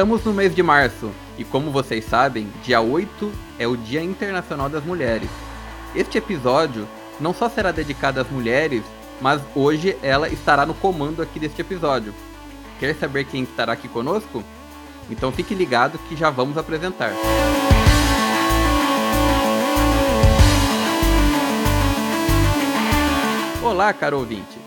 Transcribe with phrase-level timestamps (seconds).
[0.00, 4.66] Estamos no mês de março e, como vocês sabem, dia 8 é o Dia Internacional
[4.66, 5.28] das Mulheres.
[5.94, 6.88] Este episódio
[7.20, 8.82] não só será dedicado às mulheres,
[9.20, 12.14] mas hoje ela estará no comando aqui deste episódio.
[12.78, 14.42] Quer saber quem estará aqui conosco?
[15.10, 17.12] Então fique ligado que já vamos apresentar.
[23.62, 24.58] Olá, caro ouvinte.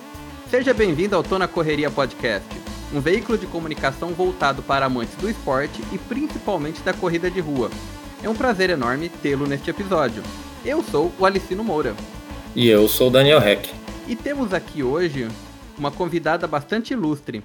[0.47, 2.47] Seja bem-vindo ao Tona Correria Podcast,
[2.93, 7.71] um veículo de comunicação voltado para amantes do esporte e principalmente da corrida de rua.
[8.21, 10.21] É um prazer enorme tê-lo neste episódio.
[10.63, 11.95] Eu sou o Alicino Moura.
[12.55, 13.73] E eu sou o Daniel Heck.
[14.07, 15.27] E temos aqui hoje
[15.75, 17.43] uma convidada bastante ilustre.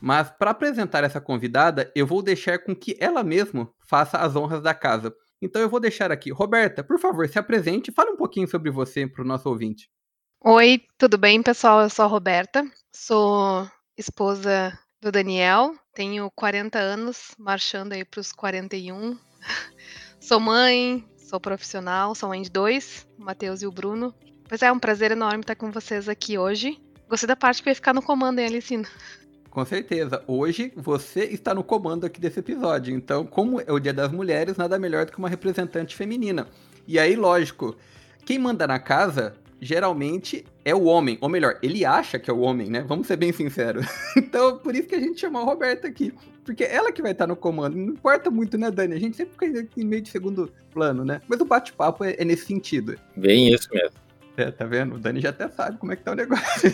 [0.00, 4.62] Mas para apresentar essa convidada, eu vou deixar com que ela mesma faça as honras
[4.62, 5.12] da casa.
[5.42, 6.30] Então eu vou deixar aqui.
[6.30, 9.90] Roberta, por favor, se apresente e fale um pouquinho sobre você para o nosso ouvinte.
[10.44, 11.80] Oi, tudo bem, pessoal?
[11.82, 13.66] Eu sou a Roberta, sou
[13.96, 19.18] esposa do Daniel, tenho 40 anos, marchando aí para os 41.
[20.18, 24.14] Sou mãe, sou profissional, sou mãe de dois, o Matheus e o Bruno.
[24.48, 26.80] Pois é, é um prazer enorme estar com vocês aqui hoje.
[27.06, 28.88] Gostei da parte que vai ficar no comando, hein, Alicina?
[29.50, 30.24] Com certeza.
[30.26, 32.94] Hoje você está no comando aqui desse episódio.
[32.96, 36.48] Então, como é o Dia das Mulheres, nada melhor do que uma representante feminina.
[36.88, 37.76] E aí, lógico,
[38.24, 42.40] quem manda na casa geralmente é o homem, ou melhor, ele acha que é o
[42.40, 42.84] homem, né?
[42.86, 43.86] Vamos ser bem sinceros.
[44.14, 46.12] então, por isso que a gente chamou a Roberta aqui.
[46.44, 47.74] Porque ela que vai estar no comando.
[47.74, 48.94] Não importa muito, né, Dani?
[48.94, 51.22] A gente sempre fica em meio de segundo plano, né?
[51.26, 52.98] Mas o bate-papo é, é nesse sentido.
[53.16, 54.03] Bem isso mesmo.
[54.36, 54.96] É, tá vendo?
[54.96, 56.72] O Dani já até sabe como é que tá o negócio.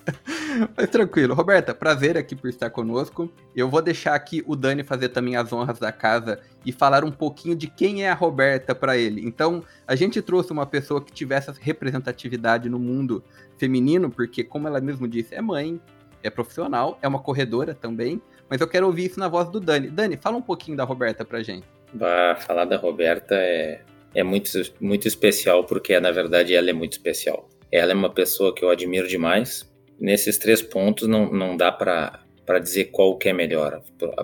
[0.76, 1.34] Mas tranquilo.
[1.34, 3.30] Roberta, prazer aqui por estar conosco.
[3.56, 7.10] Eu vou deixar aqui o Dani fazer também as honras da casa e falar um
[7.10, 9.24] pouquinho de quem é a Roberta para ele.
[9.24, 13.24] Então, a gente trouxe uma pessoa que tivesse representatividade no mundo
[13.56, 15.80] feminino, porque, como ela mesmo disse, é mãe,
[16.22, 18.20] é profissional, é uma corredora também.
[18.48, 19.88] Mas eu quero ouvir isso na voz do Dani.
[19.88, 21.66] Dani, fala um pouquinho da Roberta pra gente.
[21.94, 23.82] Bah, falar da Roberta é
[24.14, 24.50] é muito,
[24.80, 27.48] muito especial porque, na verdade, ela é muito especial.
[27.70, 29.70] Ela é uma pessoa que eu admiro demais.
[29.98, 32.24] Nesses três pontos não, não dá para
[32.60, 33.82] dizer qual que é melhor,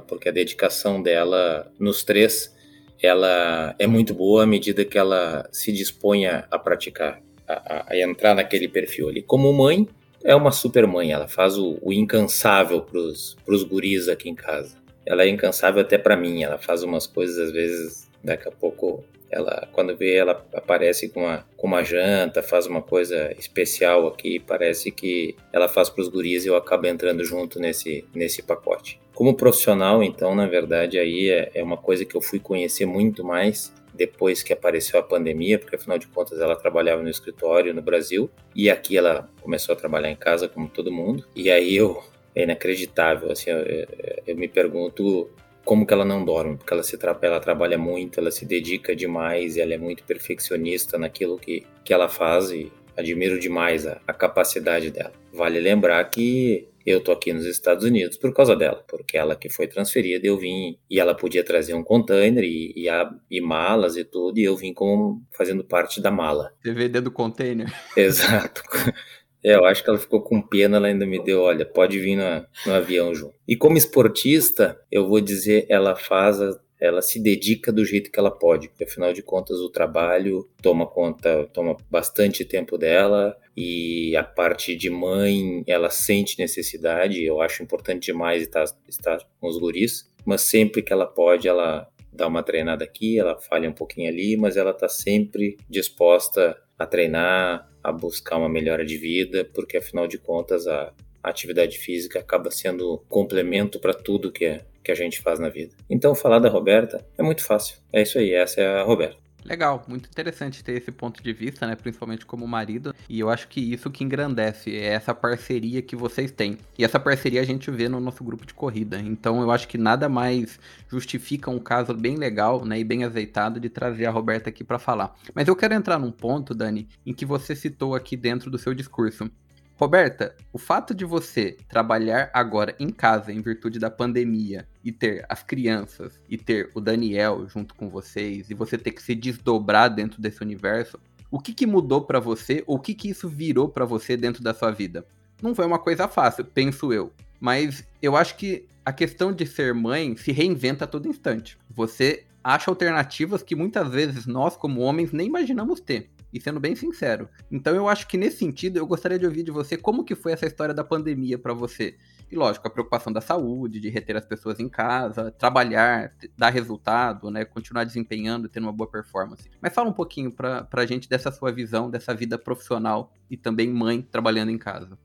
[0.09, 2.55] porque a dedicação dela nos três
[3.03, 8.35] ela é muito boa à medida que ela se dispõe a praticar, a, a entrar
[8.35, 9.23] naquele perfil ali.
[9.23, 9.87] Como mãe,
[10.25, 14.77] é uma super mãe, ela faz o, o incansável pros, pros guris aqui em casa.
[15.05, 19.05] Ela é incansável até para mim, ela faz umas coisas às vezes, daqui a pouco
[19.31, 24.39] ela, quando vê, ela aparece com uma, com uma janta, faz uma coisa especial aqui.
[24.39, 29.01] Parece que ela faz para os guris e eu acabo entrando junto nesse, nesse pacote.
[29.15, 33.25] Como profissional, então, na verdade, aí é, é uma coisa que eu fui conhecer muito
[33.25, 37.81] mais depois que apareceu a pandemia, porque afinal de contas ela trabalhava no escritório no
[37.81, 41.25] Brasil e aqui ela começou a trabalhar em casa como todo mundo.
[41.35, 42.03] E aí eu
[42.35, 43.87] é inacreditável, assim, eu,
[44.27, 45.31] eu me pergunto
[45.67, 48.95] como que ela não dorme, porque ela, se tra ela trabalha muito, ela se dedica
[48.95, 54.15] demais, ela é muito perfeccionista naquilo que, que ela faz e admiro demais a, a
[54.15, 55.13] capacidade dela.
[55.33, 59.51] Vale lembrar que eu tô aqui nos Estados Unidos por causa dela, porque ela que
[59.51, 63.97] foi transferida, eu vim e ela podia trazer um container e, e, a, e malas
[63.97, 66.53] e tudo, e eu vim como fazendo parte da mala.
[66.63, 67.67] Dentro do container?
[67.97, 68.63] Exato.
[69.45, 72.17] É, eu acho que ela ficou com pena, ela ainda me deu, olha, pode vir
[72.17, 73.35] no, avião junto.
[73.47, 76.39] E como esportista, eu vou dizer, ela faz,
[76.81, 80.87] ela se dedica do jeito que ela pode, porque afinal de contas o trabalho toma
[80.87, 87.63] conta, toma bastante tempo dela e a parte de mãe, ela sente necessidade, eu acho
[87.63, 92.43] importante demais estar, estar com os guris, mas sempre que ela pode, ela dá uma
[92.43, 97.93] treinada aqui, ela falha um pouquinho ali, mas ela está sempre disposta a treinar, a
[97.93, 100.93] buscar uma melhora de vida, porque afinal de contas a,
[101.23, 105.75] atividade física acaba sendo complemento para tudo que, é, que a gente faz na vida.
[105.91, 107.79] Então, falar da Roberta é muito fácil.
[107.93, 109.26] É isso aí, essa é a Roberta.
[109.47, 111.77] Legal, muito interessante ter esse ponto de vista, né?
[111.77, 112.93] Principalmente como marido.
[113.09, 116.59] E eu acho que isso que engrandece é essa parceria que vocês têm.
[116.77, 118.99] E essa parceria a gente vê no nosso grupo de corrida.
[118.99, 120.59] Então eu acho que nada mais
[120.91, 122.81] justifica um caso bem legal, né?
[122.81, 125.15] E bem azeitado de trazer a Roberta aqui para falar.
[125.33, 128.75] Mas eu quero entrar num ponto, Dani, em que você citou aqui dentro do seu
[128.75, 129.31] discurso.
[129.79, 135.27] Roberta, o fato de você trabalhar agora em casa em virtude da pandemia e ter
[135.29, 139.95] as crianças e ter o Daniel junto com vocês e você ter que se desdobrar
[139.95, 140.99] dentro desse universo,
[141.31, 142.65] o que, que mudou para você?
[142.67, 145.05] Ou o que, que isso virou para você dentro da sua vida?
[145.43, 147.13] Não foi uma coisa fácil, penso eu.
[147.39, 151.59] Mas eu acho que a questão de ser mãe se reinventa a todo instante.
[151.69, 156.77] Você acha alternativas que muitas vezes nós, como homens, nem imaginamos ter e sendo bem
[156.77, 157.29] sincero.
[157.51, 160.33] Então eu acho que nesse sentido eu gostaria de ouvir de você como que foi
[160.33, 161.97] essa história da pandemia para você.
[162.31, 167.31] E lógico, a preocupação da saúde, de reter as pessoas em casa, trabalhar, dar resultado,
[167.31, 167.45] né?
[167.45, 169.49] Continuar desempenhando, tendo uma boa performance.
[169.61, 173.69] Mas fala um pouquinho pra, pra gente dessa sua visão, dessa vida profissional e também
[173.69, 174.99] mãe trabalhando em casa.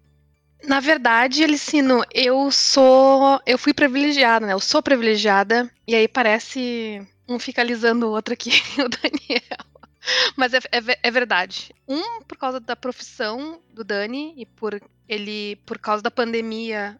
[0.63, 3.39] Na verdade, Elicino, eu sou.
[3.45, 4.53] Eu fui privilegiada, né?
[4.53, 5.71] Eu sou privilegiada.
[5.87, 9.70] E aí parece um fica alisando o outro aqui, o Daniel.
[10.35, 11.73] Mas é, é, é, verdade.
[11.87, 16.97] Um, por causa da profissão do Dani e por ele, por causa da pandemia,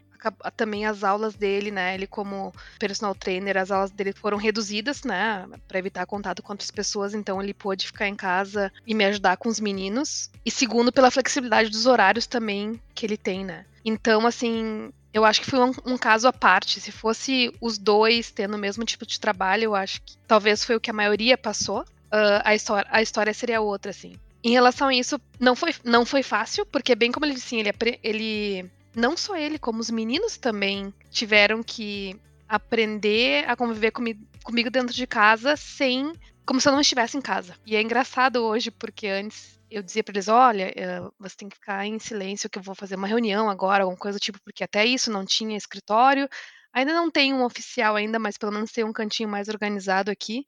[0.56, 1.95] também as aulas dele, né?
[1.95, 5.48] Ele como personal trainer, as aulas dele foram reduzidas, né?
[5.68, 9.38] Para evitar contato com outras pessoas, então ele pôde ficar em casa e me ajudar
[9.38, 10.30] com os meninos.
[10.45, 13.65] E segundo, pela flexibilidade dos horários também que ele tem, né?
[13.83, 16.80] Então, assim, eu acho que foi um, um, caso à parte.
[16.80, 20.75] Se fosse os dois tendo o mesmo tipo de trabalho, eu acho que talvez foi
[20.75, 24.15] o que a maioria passou uh, a, história, a história seria outra, assim.
[24.43, 27.71] Em relação a isso, não foi, não foi fácil, porque bem como ele disse, ele,
[28.03, 32.19] ele não só ele, como os meninos também tiveram que
[32.49, 36.13] aprender a conviver comigo, comigo dentro de casa sem
[36.45, 37.55] como se eu não estivesse em casa.
[37.65, 41.55] E é engraçado hoje porque antes eu dizia para eles, olha, eh, você tem que
[41.55, 44.63] ficar em silêncio que eu vou fazer uma reunião agora, alguma coisa do tipo, porque
[44.63, 46.27] até isso não tinha escritório.
[46.73, 50.43] Ainda não tem um oficial ainda, mas pelo menos tem um cantinho mais organizado aqui.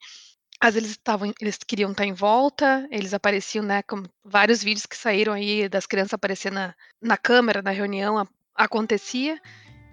[0.60, 4.96] Às vezes estavam, eles queriam estar em volta, eles apareciam, né, com vários vídeos que
[4.96, 9.40] saíram aí das crianças aparecendo na, na câmera, na reunião, a, acontecia.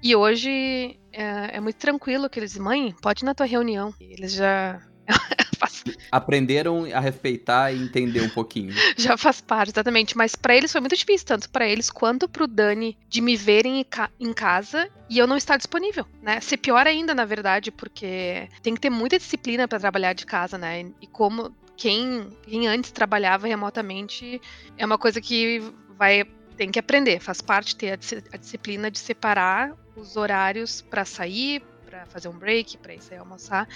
[0.04, 3.94] E hoje é, é, muito tranquilo que eles, mãe, pode ir na tua reunião.
[4.00, 4.82] Eles já
[6.12, 8.74] Aprenderam a respeitar e entender um pouquinho.
[8.98, 10.18] Já faz parte, exatamente.
[10.18, 13.86] Mas para eles foi muito difícil, tanto para eles quanto pro Dani, de me verem
[14.20, 16.40] em casa e eu não estar disponível, né?
[16.42, 20.58] Ser pior ainda, na verdade, porque tem que ter muita disciplina para trabalhar de casa,
[20.58, 20.86] né?
[21.02, 24.40] E como quem, quem antes trabalhava remotamente
[24.78, 25.62] é uma coisa que
[25.98, 26.24] vai
[26.56, 27.92] tem que aprender, faz parte ter
[28.32, 33.18] a, disciplina de separar os horários para sair, para fazer um break, para ir sair
[33.18, 33.68] almoçar.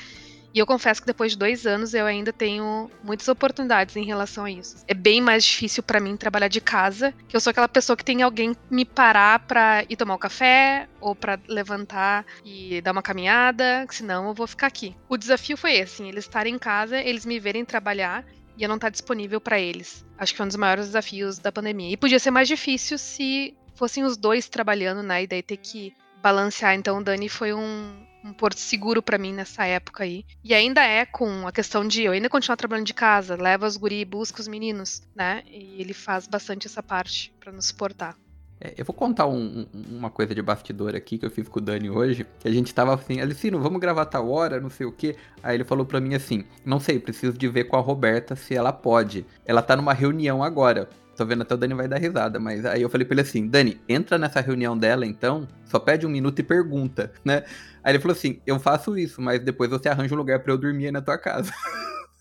[0.56, 4.46] E eu confesso que depois de dois anos eu ainda tenho muitas oportunidades em relação
[4.46, 4.86] a isso.
[4.88, 8.06] É bem mais difícil para mim trabalhar de casa, que eu sou aquela pessoa que
[8.06, 13.02] tem alguém me parar para ir tomar um café ou para levantar e dar uma
[13.02, 14.96] caminhada, senão eu vou ficar aqui.
[15.10, 18.26] O desafio foi esse, assim, eles estarem em casa, eles me verem trabalhar
[18.58, 20.06] e eu não estar tá disponível para eles.
[20.18, 21.92] Acho que foi um dos maiores desafios da pandemia.
[21.92, 25.24] E podia ser mais difícil se fossem os dois trabalhando, né?
[25.24, 26.76] E daí ter que balancear.
[26.76, 27.94] Então o Dani foi um,
[28.26, 30.26] um porto seguro para mim nessa época aí.
[30.44, 33.78] E ainda é com a questão de eu ainda continuar trabalhando de casa, leva os
[33.78, 35.44] guri, busca os meninos, né?
[35.48, 38.18] E ele faz bastante essa parte para nos suportar.
[38.60, 41.62] É, eu vou contar um, uma coisa de bastidor aqui que eu fiz com o
[41.62, 42.26] Dani hoje.
[42.40, 45.16] Que a gente tava assim, Alicino, vamos gravar tal hora, não sei o que.
[45.44, 48.56] Aí ele falou pra mim assim: Não sei, preciso de ver com a Roberta se
[48.56, 49.26] ela pode.
[49.46, 50.90] Ela tá numa reunião agora.
[51.16, 53.48] Tô vendo até o Dani vai dar risada, mas aí eu falei pra ele assim:
[53.48, 57.44] Dani, entra nessa reunião dela então, só pede um minuto e pergunta, né?
[57.84, 60.58] Aí ele falou assim: eu faço isso, mas depois você arranja um lugar para eu
[60.58, 61.54] dormir aí na tua casa.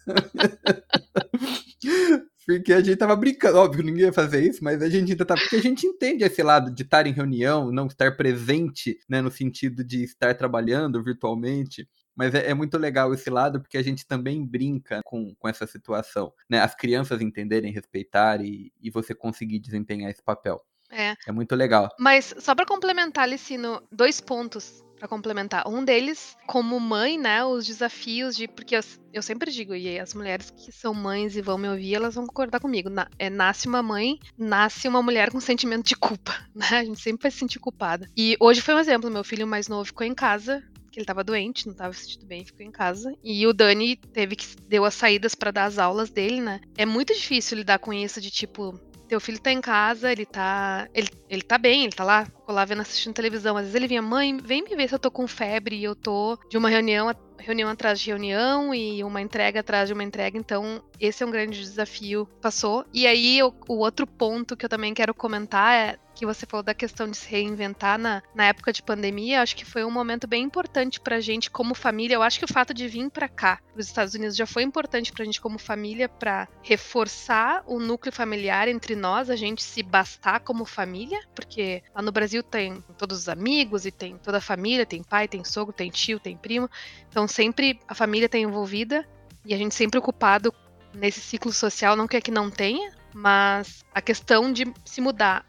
[2.47, 5.35] Porque a gente tava brincando, óbvio, ninguém ia fazer isso, mas a gente ainda tá.
[5.35, 9.23] Porque a gente entende esse lado de estar em reunião, não estar presente, né?
[9.23, 11.89] No sentido de estar trabalhando virtualmente.
[12.15, 15.67] Mas é, é, muito legal esse lado porque a gente também brinca com, com essa
[15.67, 16.61] situação, né?
[16.61, 20.65] As crianças entenderem, respeitar e, e você conseguir desempenhar esse papel.
[20.91, 21.15] É.
[21.27, 21.89] É muito legal.
[21.99, 25.69] Mas só para complementar, Licino, dois pontos para complementar.
[25.69, 28.49] Um deles, como mãe, né, os desafios de.
[28.49, 28.81] Porque eu,
[29.13, 32.27] eu, sempre digo, e as mulheres que são mães e vão me ouvir, elas vão
[32.27, 32.89] concordar comigo.
[32.89, 36.67] Na, é, nasce uma mãe, nasce uma mulher com sentimento de culpa, né?
[36.71, 38.09] A gente sempre vai se sentir culpada.
[38.17, 40.63] E hoje foi um exemplo: meu filho mais novo ficou em casa
[40.95, 43.13] que ele tava doente, não tava se sentindo bem, ficou em casa.
[43.23, 46.61] E o Dani teve que deu as saídas para dar as aulas dele, né?
[46.77, 50.89] É muito difícil lidar com isso de tipo, teu filho tá em casa, ele tá.
[50.95, 53.57] Ele, ele tá bem, ele tá lá, ficou lá vendo assistindo televisão.
[53.57, 55.95] Às vezes ele vinha, mãe, vem me ver se eu tô com febre e eu
[55.95, 60.39] tô de uma reunião, reunião atrás de reunião e uma entrega atrás de uma entrega.
[60.39, 62.27] Então, esse é um grande desafio.
[62.41, 62.85] Passou.
[62.93, 66.63] E aí, o, o outro ponto que eu também quero comentar é que você falou
[66.63, 70.27] da questão de se reinventar na, na época de pandemia, acho que foi um momento
[70.27, 72.15] bem importante pra gente como família.
[72.15, 75.13] Eu acho que o fato de vir para cá, os Estados Unidos, já foi importante
[75.13, 80.41] pra gente como família para reforçar o núcleo familiar entre nós, a gente se bastar
[80.41, 84.87] como família, porque lá no Brasil tem todos os amigos e tem toda a família,
[84.87, 86.71] tem pai, tem sogro, tem tio, tem primo.
[87.09, 89.07] Então sempre a família está envolvida
[89.45, 90.55] e a gente sempre ocupado
[90.95, 95.45] nesse ciclo social, não quer que não tenha, mas a questão de se mudar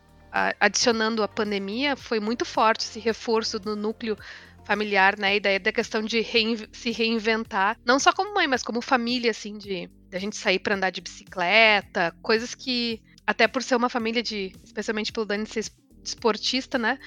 [0.60, 4.18] adicionando a pandemia, foi muito forte esse reforço do núcleo
[4.66, 5.38] familiar, né?
[5.38, 9.32] E daí da questão de reinv se reinventar, não só como mãe, mas como família,
[9.32, 13.76] assim, de, de a gente sair para andar de bicicleta, coisas que, até por ser
[13.76, 15.66] uma família de, especialmente pelo Dani ser
[16.04, 17.00] esportista, né?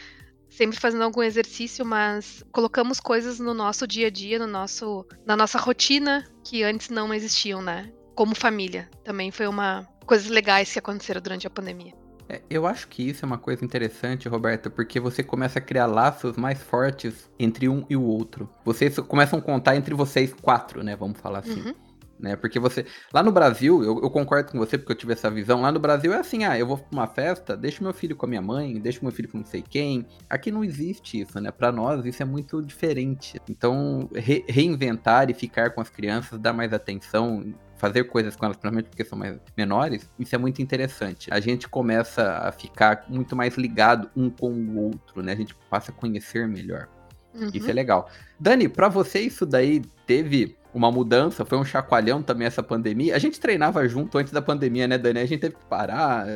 [0.49, 5.37] sempre fazendo algum exercício, mas colocamos coisas no nosso dia a dia, no nosso, na
[5.37, 7.93] nossa rotina que antes não existiam, né?
[8.15, 8.89] Como família.
[9.05, 11.93] Também foi uma coisas legais que aconteceram durante a pandemia.
[12.29, 15.87] É, eu acho que isso é uma coisa interessante, Roberta, porque você começa a criar
[15.87, 18.49] laços mais fortes entre um e o outro.
[18.65, 20.95] Vocês começam a contar entre vocês quatro, né?
[20.95, 21.61] Vamos falar assim.
[21.61, 22.37] Uhum né?
[22.37, 22.85] Porque você.
[23.13, 25.61] Lá no Brasil, eu, eu, concordo com você, porque eu tive essa visão.
[25.61, 28.27] Lá no Brasil é assim: ah, eu vou pra uma festa, deixo meu filho com
[28.27, 30.07] a minha mãe, deixo meu filho com não sei quem.
[30.29, 31.51] Aqui não existe isso, né?
[31.51, 33.41] Pra nós, isso é muito diferente.
[33.49, 38.57] Então, re reinventar e ficar com as crianças, dar mais atenção, fazer coisas com elas,
[38.57, 41.33] principalmente porque são mais menores, isso é muito interessante.
[41.33, 45.33] A gente começa a ficar muito mais ligado um com o outro, né?
[45.33, 46.89] A gente passa a conhecer melhor.
[47.35, 47.51] Uhum.
[47.55, 48.11] Isso é legal.
[48.39, 53.15] Dani, para você isso daí teve uma mudança, foi um chacoalhão também essa pandemia.
[53.15, 55.21] A gente treinava junto antes da pandemia, né, Dani?
[55.21, 56.27] A gente teve que parar,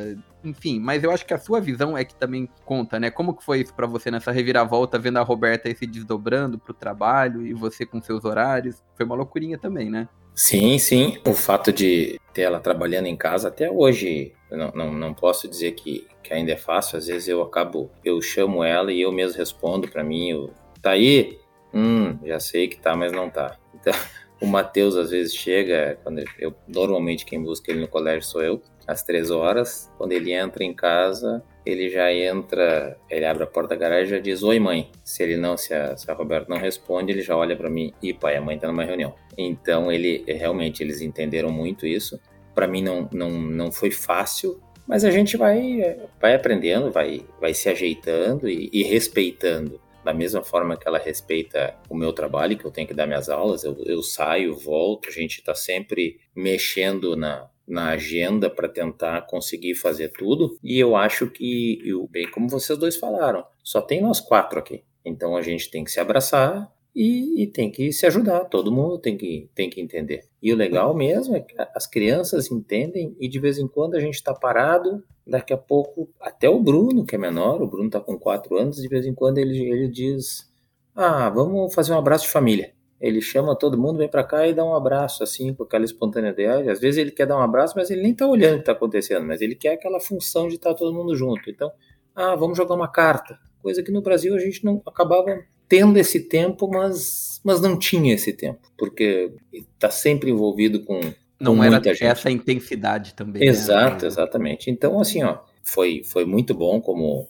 [0.43, 3.11] enfim, mas eu acho que a sua visão é que também conta, né?
[3.11, 6.73] Como que foi isso para você nessa reviravolta, vendo a Roberta aí se desdobrando pro
[6.73, 8.83] trabalho e você com seus horários?
[8.95, 10.07] Foi uma loucurinha também, né?
[10.35, 11.17] Sim, sim.
[11.27, 15.73] O fato de ter ela trabalhando em casa até hoje, não, não, não posso dizer
[15.73, 16.97] que, que ainda é fácil.
[16.97, 20.91] Às vezes eu acabo, eu chamo ela e eu mesmo respondo para mim, eu, tá
[20.91, 21.37] aí?
[21.73, 23.57] Hum, já sei que tá, mas não tá.
[23.75, 23.93] Então,
[24.41, 28.61] o Matheus às vezes chega, quando eu normalmente quem busca ele no colégio sou eu,
[28.87, 29.91] às três horas.
[29.97, 34.17] Quando ele entra em casa, ele já entra, ele abre a porta da garagem e
[34.17, 34.89] já diz oi mãe.
[35.03, 37.93] Se ele não, se a, se a Roberto não responde, ele já olha para mim
[38.01, 39.15] e pai, a mãe tá numa reunião.
[39.37, 42.19] Então ele realmente eles entenderam muito isso.
[42.53, 47.53] Para mim não, não não foi fácil, mas a gente vai vai aprendendo, vai vai
[47.53, 52.65] se ajeitando e, e respeitando da mesma forma que ela respeita o meu trabalho, que
[52.65, 57.15] eu tenho que dar minhas aulas, eu, eu saio, volto, a gente está sempre mexendo
[57.15, 60.57] na, na agenda para tentar conseguir fazer tudo.
[60.63, 64.83] E eu acho que, eu, bem como vocês dois falaram, só tem nós quatro aqui.
[65.05, 68.99] Então a gente tem que se abraçar e, e, tem que se ajudar, todo mundo
[68.99, 70.25] tem que, tem que entender.
[70.41, 73.99] E o legal mesmo é que as crianças entendem e de vez em quando a
[73.99, 77.99] gente está parado, daqui a pouco, até o Bruno, que é menor, o Bruno está
[77.99, 80.47] com 4 anos, de vez em quando ele, ele diz:
[80.95, 82.73] Ah, vamos fazer um abraço de família.
[83.03, 86.69] Ele chama todo mundo, vem para cá e dá um abraço, assim, com aquela espontaneidade.
[86.69, 88.71] Às vezes ele quer dar um abraço, mas ele nem está olhando o que está
[88.71, 91.49] acontecendo, mas ele quer aquela função de estar tá todo mundo junto.
[91.49, 91.69] Então,
[92.15, 93.37] ah, vamos jogar uma carta.
[93.61, 98.13] Coisa que no Brasil a gente não acabava tendo esse tempo, mas, mas não tinha
[98.13, 101.01] esse tempo, porque está sempre envolvido com,
[101.37, 102.05] não com era gente.
[102.05, 103.41] essa intensidade também.
[103.41, 103.47] Né?
[103.47, 104.07] Exato, né?
[104.07, 104.71] exatamente.
[104.71, 107.27] Então, assim, ó, foi, foi muito bom como,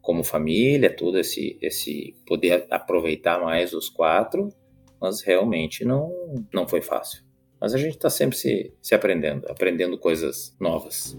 [0.00, 4.52] como família, tudo esse, esse poder aproveitar mais os quatro,
[5.00, 7.24] mas realmente não, não foi fácil.
[7.60, 11.16] Mas a gente está sempre se, se aprendendo, aprendendo coisas novas.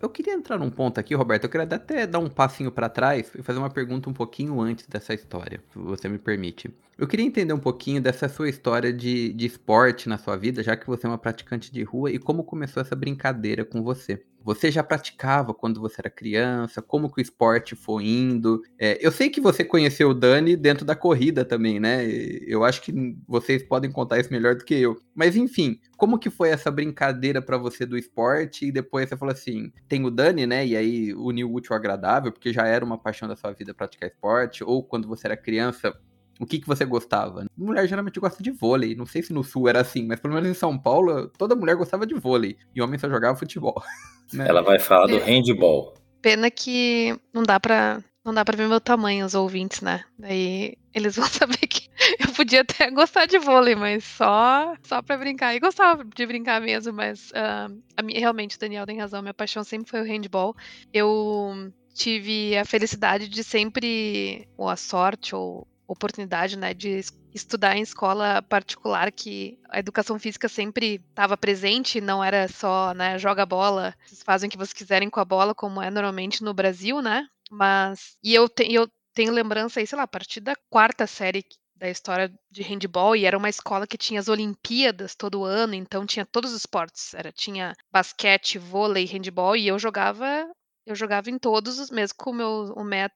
[0.00, 1.44] Eu queria entrar num ponto aqui, Roberto.
[1.44, 4.86] Eu queria até dar um passinho para trás e fazer uma pergunta um pouquinho antes
[4.86, 6.74] dessa história, se você me permite.
[6.98, 10.76] Eu queria entender um pouquinho dessa sua história de, de esporte na sua vida, já
[10.76, 14.70] que você é uma praticante de rua, e como começou essa brincadeira com você você
[14.70, 16.82] já praticava quando você era criança?
[16.82, 18.62] Como que o esporte foi indo?
[18.78, 22.04] É, eu sei que você conheceu o Dani dentro da corrida também, né?
[22.46, 22.92] Eu acho que
[23.26, 24.96] vocês podem contar isso melhor do que eu.
[25.14, 28.66] Mas enfim, como que foi essa brincadeira para você do esporte?
[28.66, 30.66] E depois você falou assim, tem o Dani, né?
[30.66, 33.74] E aí uniu o útil ao agradável, porque já era uma paixão da sua vida
[33.74, 34.64] praticar esporte.
[34.64, 35.94] Ou quando você era criança,
[36.42, 37.46] o que, que você gostava?
[37.56, 38.96] Mulher geralmente gosta de vôlei.
[38.96, 41.76] Não sei se no sul era assim, mas pelo menos em São Paulo, toda mulher
[41.76, 42.56] gostava de vôlei.
[42.74, 43.80] E homem só jogava futebol.
[44.32, 44.48] Né?
[44.48, 45.92] Ela vai falar do handball.
[46.22, 48.02] Pena que não dá pra.
[48.24, 50.04] Não dá pra ver meu tamanho, os ouvintes, né?
[50.18, 55.18] Daí eles vão saber que eu podia até gostar de vôlei, mas só só pra
[55.18, 55.54] brincar.
[55.54, 59.20] E gostava de brincar mesmo, mas uh, a minha, realmente o Daniel tem razão.
[59.20, 60.56] Minha paixão sempre foi o handball.
[60.94, 67.00] Eu tive a felicidade de sempre, ou a sorte, ou oportunidade, né, de
[67.34, 73.18] estudar em escola particular, que a educação física sempre estava presente, não era só, né,
[73.18, 76.54] joga bola, vocês fazem o que vocês quiserem com a bola, como é normalmente no
[76.54, 77.26] Brasil, né?
[77.50, 81.44] Mas e eu, te, eu tenho lembrança aí, sei lá, a partir da quarta série
[81.76, 86.06] da história de handball e era uma escola que tinha as Olimpíadas todo ano, então
[86.06, 90.48] tinha todos os esportes, era tinha basquete, vôlei, handball e eu jogava
[90.86, 92.74] eu jogava em todos os, mesmo com o meu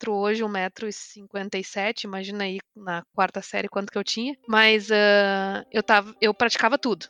[0.09, 4.05] hoje, um metro e cinquenta e sete, imagina aí na quarta série quanto que eu
[4.05, 4.37] tinha.
[4.47, 7.07] Mas uh, eu, tava, eu praticava tudo.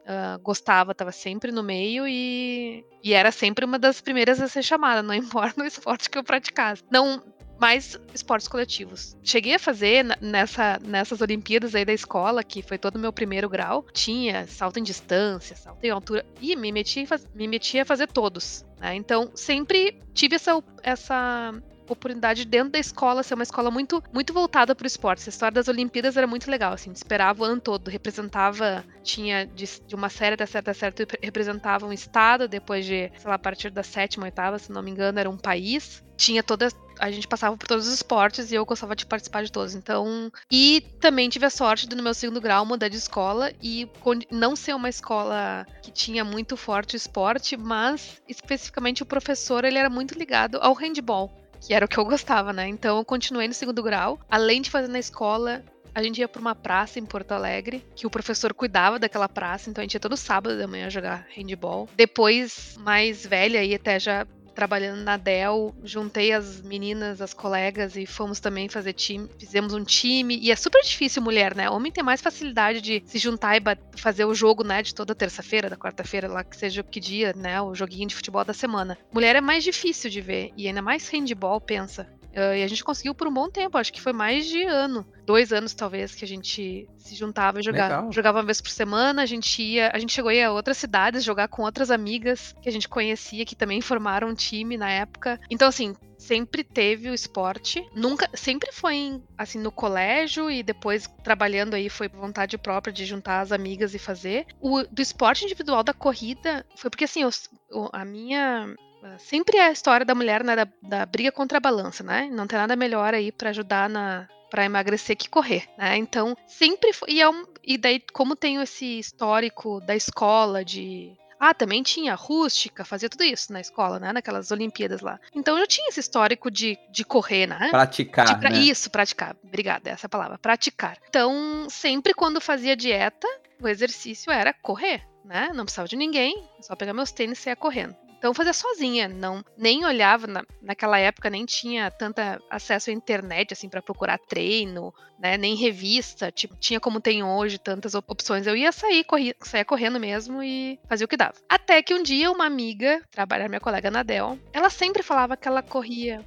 [0.00, 4.62] Uh, gostava, estava sempre no meio e, e era sempre uma das primeiras a ser
[4.62, 6.82] chamada, não importa o esporte que eu praticasse.
[6.90, 7.22] Não,
[7.60, 9.16] mais esportes coletivos.
[9.22, 13.48] Cheguei a fazer nessa, nessas Olimpíadas aí da escola, que foi todo o meu primeiro
[13.48, 18.08] grau, tinha salto em distância, salto em altura, e me meti, me meti a fazer
[18.08, 18.64] todos.
[18.78, 18.94] Né?
[18.94, 21.52] Então, sempre tive essa, essa
[21.92, 25.22] oportunidade dentro da escola ser uma escola muito muito voltada para o esporte.
[25.26, 29.66] A história das Olimpíadas era muito legal, assim, esperava o ano todo, representava, tinha de,
[29.86, 33.70] de uma série até certa certa representava um estado, depois de, sei lá, a partir
[33.70, 36.04] da sétima, oitava, se não me engano, era um país.
[36.16, 36.68] Tinha toda
[37.00, 39.74] a gente passava por todos os esportes e eu gostava de participar de todos.
[39.74, 43.88] Então, e também tive a sorte de no meu segundo grau mudar de escola e
[44.30, 49.88] não ser uma escola que tinha muito forte esporte, mas especificamente o professor, ele era
[49.88, 52.66] muito ligado ao handball que era o que eu gostava, né?
[52.66, 54.18] Então eu continuei no segundo grau.
[54.30, 55.62] Além de fazer na escola,
[55.94, 59.68] a gente ia para uma praça em Porto Alegre, que o professor cuidava daquela praça,
[59.68, 61.88] então a gente ia todo sábado da manhã jogar handball.
[61.96, 68.06] Depois, mais velha, e até já trabalhando na Dell, juntei as meninas, as colegas e
[68.06, 70.38] fomos também fazer time, fizemos um time.
[70.40, 71.70] E é super difícil mulher, né?
[71.70, 73.62] Homem tem mais facilidade de se juntar e
[73.96, 77.60] fazer o jogo, né, de toda terça-feira, da quarta-feira, lá que seja que dia, né,
[77.60, 78.98] o joguinho de futebol da semana.
[79.12, 82.06] Mulher é mais difícil de ver e ainda mais handball, pensa.
[82.30, 85.06] Uh, e a gente conseguiu por um bom tempo, acho que foi mais de ano,
[85.26, 88.10] dois anos talvez, que a gente se juntava e jogava.
[88.12, 90.76] Jogava uma vez por semana, a gente ia, a gente chegou a ir a outras
[90.76, 94.90] cidades jogar com outras amigas que a gente conhecia, que também formaram um time na
[94.90, 95.40] época.
[95.50, 101.74] Então, assim, sempre teve o esporte, nunca, sempre foi assim no colégio e depois trabalhando
[101.74, 104.46] aí foi vontade própria de juntar as amigas e fazer.
[104.60, 108.74] O do esporte individual da corrida foi porque assim, eu, a minha
[109.18, 112.28] Sempre é a história da mulher, né, da, da briga contra a balança, né?
[112.32, 115.96] Não tem nada melhor aí para ajudar na para emagrecer que correr, né?
[115.96, 121.16] Então, sempre foi, e, é um, e daí como tenho esse histórico da escola de
[121.40, 124.12] ah, também tinha rústica, fazia tudo isso na escola, né?
[124.12, 125.18] Naquelas Olimpíadas lá.
[125.34, 127.70] Então eu tinha esse histórico de, de correr, né?
[127.70, 128.38] Praticar.
[128.38, 128.58] De, né?
[128.58, 129.34] Isso, praticar.
[129.42, 130.36] Obrigada, essa é palavra.
[130.36, 130.98] Praticar.
[131.08, 133.26] Então, sempre quando fazia dieta,
[133.58, 135.50] o exercício era correr, né?
[135.54, 137.96] Não precisava de ninguém, só pegar meus tênis e sair correndo.
[138.20, 143.54] Então fazia sozinha, não nem olhava na, naquela época nem tinha tanta acesso à internet
[143.54, 145.38] assim para procurar treino, né?
[145.38, 148.46] Nem revista, tipo, tinha como tem hoje tantas opções.
[148.46, 149.06] Eu ia sair,
[149.40, 151.32] saia correndo mesmo e fazia o que dava.
[151.48, 155.48] Até que um dia uma amiga, trabalhar minha colega na Dell, ela sempre falava que
[155.48, 156.22] ela corria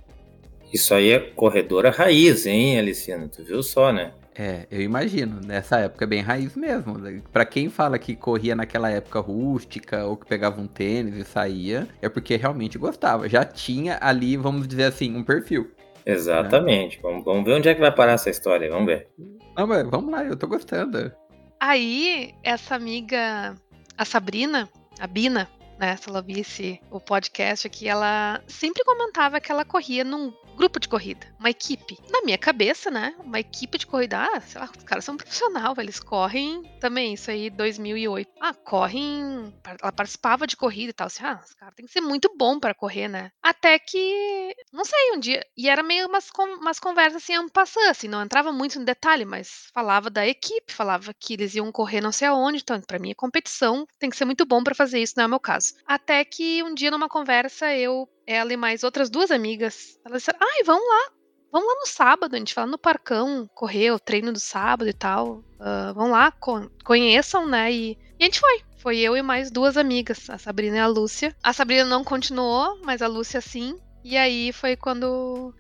[0.74, 3.28] isso aí é corredora raiz, hein, Aliciana?
[3.28, 4.12] Tu viu só, né?
[4.36, 5.40] É, eu imagino.
[5.42, 6.96] Nessa época é bem raiz mesmo.
[7.32, 11.88] Para quem fala que corria naquela época rústica ou que pegava um tênis e saía,
[12.02, 13.30] é porque realmente gostava.
[13.30, 15.72] Já tinha ali, vamos dizer assim, um perfil.
[16.06, 16.98] Exatamente.
[16.98, 17.04] Né?
[17.04, 18.70] Vamos, vamos ver onde é que vai parar essa história.
[18.70, 19.08] Vamos ver.
[19.56, 21.12] Não, mas vamos lá, eu tô gostando.
[21.60, 23.56] Aí, essa amiga,
[23.98, 24.68] a Sabrina,
[25.00, 25.48] a Bina,
[25.80, 30.80] né, se ela visse o podcast aqui, ela sempre comentava que ela corria num grupo
[30.80, 31.98] de corrida, uma equipe.
[32.10, 33.16] Na minha cabeça, né?
[33.20, 37.32] Uma equipe de corrida, ah, sei lá, os caras são profissional, eles correm também, isso
[37.32, 38.32] aí 2008.
[38.40, 42.02] Ah, correm, ela participava de corrida e tal, assim, ah, os caras têm que ser
[42.02, 43.32] muito bom para correr, né?
[43.42, 46.30] Até que, não sei, um dia, e era meio umas,
[46.62, 51.14] umas conversas assim, passando, assim, não entrava muito no detalhe, mas falava da equipe, falava
[51.14, 54.26] que eles iam correr não sei aonde, então para mim a competição tem que ser
[54.26, 55.74] muito bom para fazer isso, não é o meu caso.
[55.86, 60.00] Até que um dia numa conversa eu ela e mais outras duas amigas.
[60.06, 61.12] Elas disseram: ai, vamos lá.
[61.52, 64.90] Vamos lá no sábado, a gente vai lá no parcão, correr o treino do sábado
[64.90, 65.44] e tal.
[65.60, 67.72] Uh, vão lá, con conheçam, né?
[67.72, 68.62] E, e a gente foi.
[68.78, 71.34] Foi eu e mais duas amigas, a Sabrina e a Lúcia.
[71.44, 73.80] A Sabrina não continuou, mas a Lúcia sim.
[74.04, 75.54] E aí foi quando.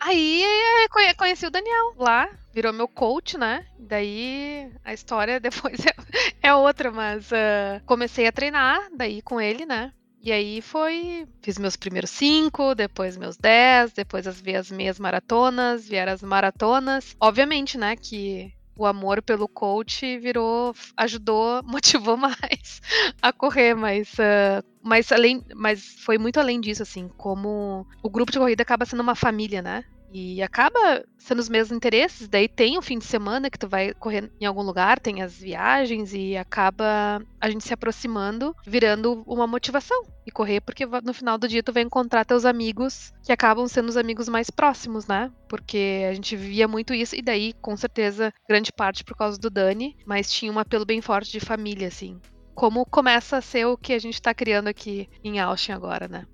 [0.00, 0.42] Aí
[1.18, 3.66] conheci o Daniel lá, virou meu coach, né?
[3.78, 9.66] Daí a história depois é, é outra, mas uh, comecei a treinar daí com ele,
[9.66, 9.92] né?
[10.26, 11.24] E aí foi.
[11.40, 17.14] Fiz meus primeiros cinco, depois meus dez, depois as, as meias maratonas, vieram as maratonas.
[17.20, 22.80] Obviamente, né, que o amor pelo coach virou, ajudou, motivou mais
[23.22, 28.32] a correr, mas, uh, mas além, mas foi muito além disso, assim, como o grupo
[28.32, 29.84] de corrida acaba sendo uma família, né?
[30.18, 32.26] E acaba sendo os mesmos interesses.
[32.26, 35.38] Daí tem o fim de semana que tu vai correr em algum lugar, tem as
[35.38, 41.36] viagens e acaba a gente se aproximando, virando uma motivação e correr, porque no final
[41.36, 45.30] do dia tu vai encontrar teus amigos que acabam sendo os amigos mais próximos, né?
[45.50, 49.50] Porque a gente via muito isso, e daí, com certeza, grande parte por causa do
[49.50, 52.18] Dani, mas tinha um apelo bem forte de família, assim.
[52.54, 56.24] Como começa a ser o que a gente tá criando aqui em Austin agora, né?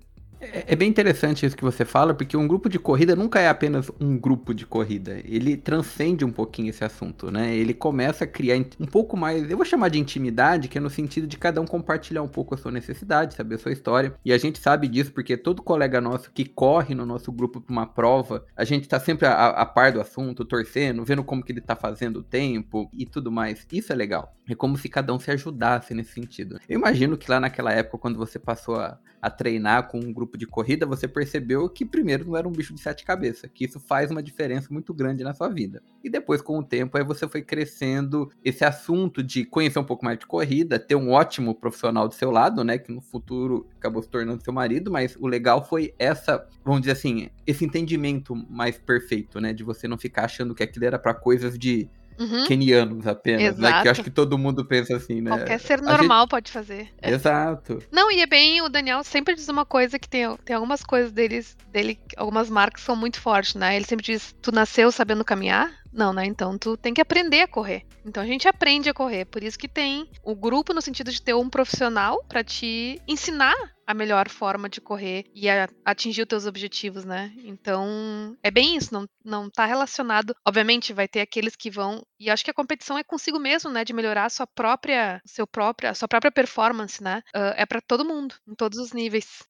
[0.51, 3.47] É, é, bem interessante isso que você fala, porque um grupo de corrida nunca é
[3.47, 5.21] apenas um grupo de corrida.
[5.23, 7.55] Ele transcende um pouquinho esse assunto, né?
[7.55, 10.89] Ele começa a criar um pouco mais, eu vou chamar de intimidade, que é no
[10.89, 14.13] sentido de cada um compartilhar um pouco a sua necessidade, saber a sua história.
[14.25, 17.71] E a gente sabe disso porque todo colega nosso que corre no nosso grupo para
[17.71, 21.51] uma prova, a gente tá sempre a, a, par do assunto, torcendo, vendo como que
[21.51, 23.65] ele tá fazendo o tempo e tudo mais.
[23.71, 24.35] Isso é legal.
[24.47, 26.59] É como se cada um se ajudasse nesse sentido.
[26.67, 30.37] Eu imagino que lá naquela época, quando você passou a, a treinar com um grupo
[30.37, 33.79] de corrida, você percebeu que primeiro não era um bicho de sete cabeças, que isso
[33.79, 35.81] faz uma diferença muito grande na sua vida.
[36.03, 40.03] E depois, com o tempo, aí você foi crescendo esse assunto de conhecer um pouco
[40.03, 42.77] mais de corrida, ter um ótimo profissional do seu lado, né?
[42.77, 46.91] Que no futuro acabou se tornando seu marido, mas o legal foi essa, vamos dizer
[46.91, 49.53] assim, esse entendimento mais perfeito, né?
[49.53, 52.45] De você não ficar achando que aquilo era para coisas de uhum.
[52.45, 53.81] kenianos apenas, né?
[53.81, 55.31] Que acho que todo mundo pensa assim, né?
[55.31, 56.29] Qualquer ser normal gente...
[56.29, 56.89] pode fazer.
[57.01, 57.81] Exato.
[57.91, 61.11] Não, e é bem, o Daniel sempre diz uma coisa que tem, tem algumas coisas
[61.11, 63.75] deles, dele, algumas marcas são muito fortes, né?
[63.75, 65.82] Ele sempre diz, tu nasceu sabendo caminhar?
[65.93, 66.25] Não, né?
[66.25, 67.85] Então tu tem que aprender a correr.
[68.03, 69.25] Então a gente aprende a correr.
[69.25, 73.55] Por isso que tem o grupo no sentido de ter um profissional para te ensinar
[73.85, 75.47] a melhor forma de correr e
[75.85, 77.33] atingir os teus objetivos, né?
[77.43, 80.35] Então é bem isso, não, não tá relacionado.
[80.47, 82.01] Obviamente vai ter aqueles que vão.
[82.19, 83.83] E acho que a competição é consigo mesmo, né?
[83.83, 87.21] De melhorar a sua própria, seu própria, a sua própria performance, né?
[87.35, 89.43] Uh, é para todo mundo, em todos os níveis.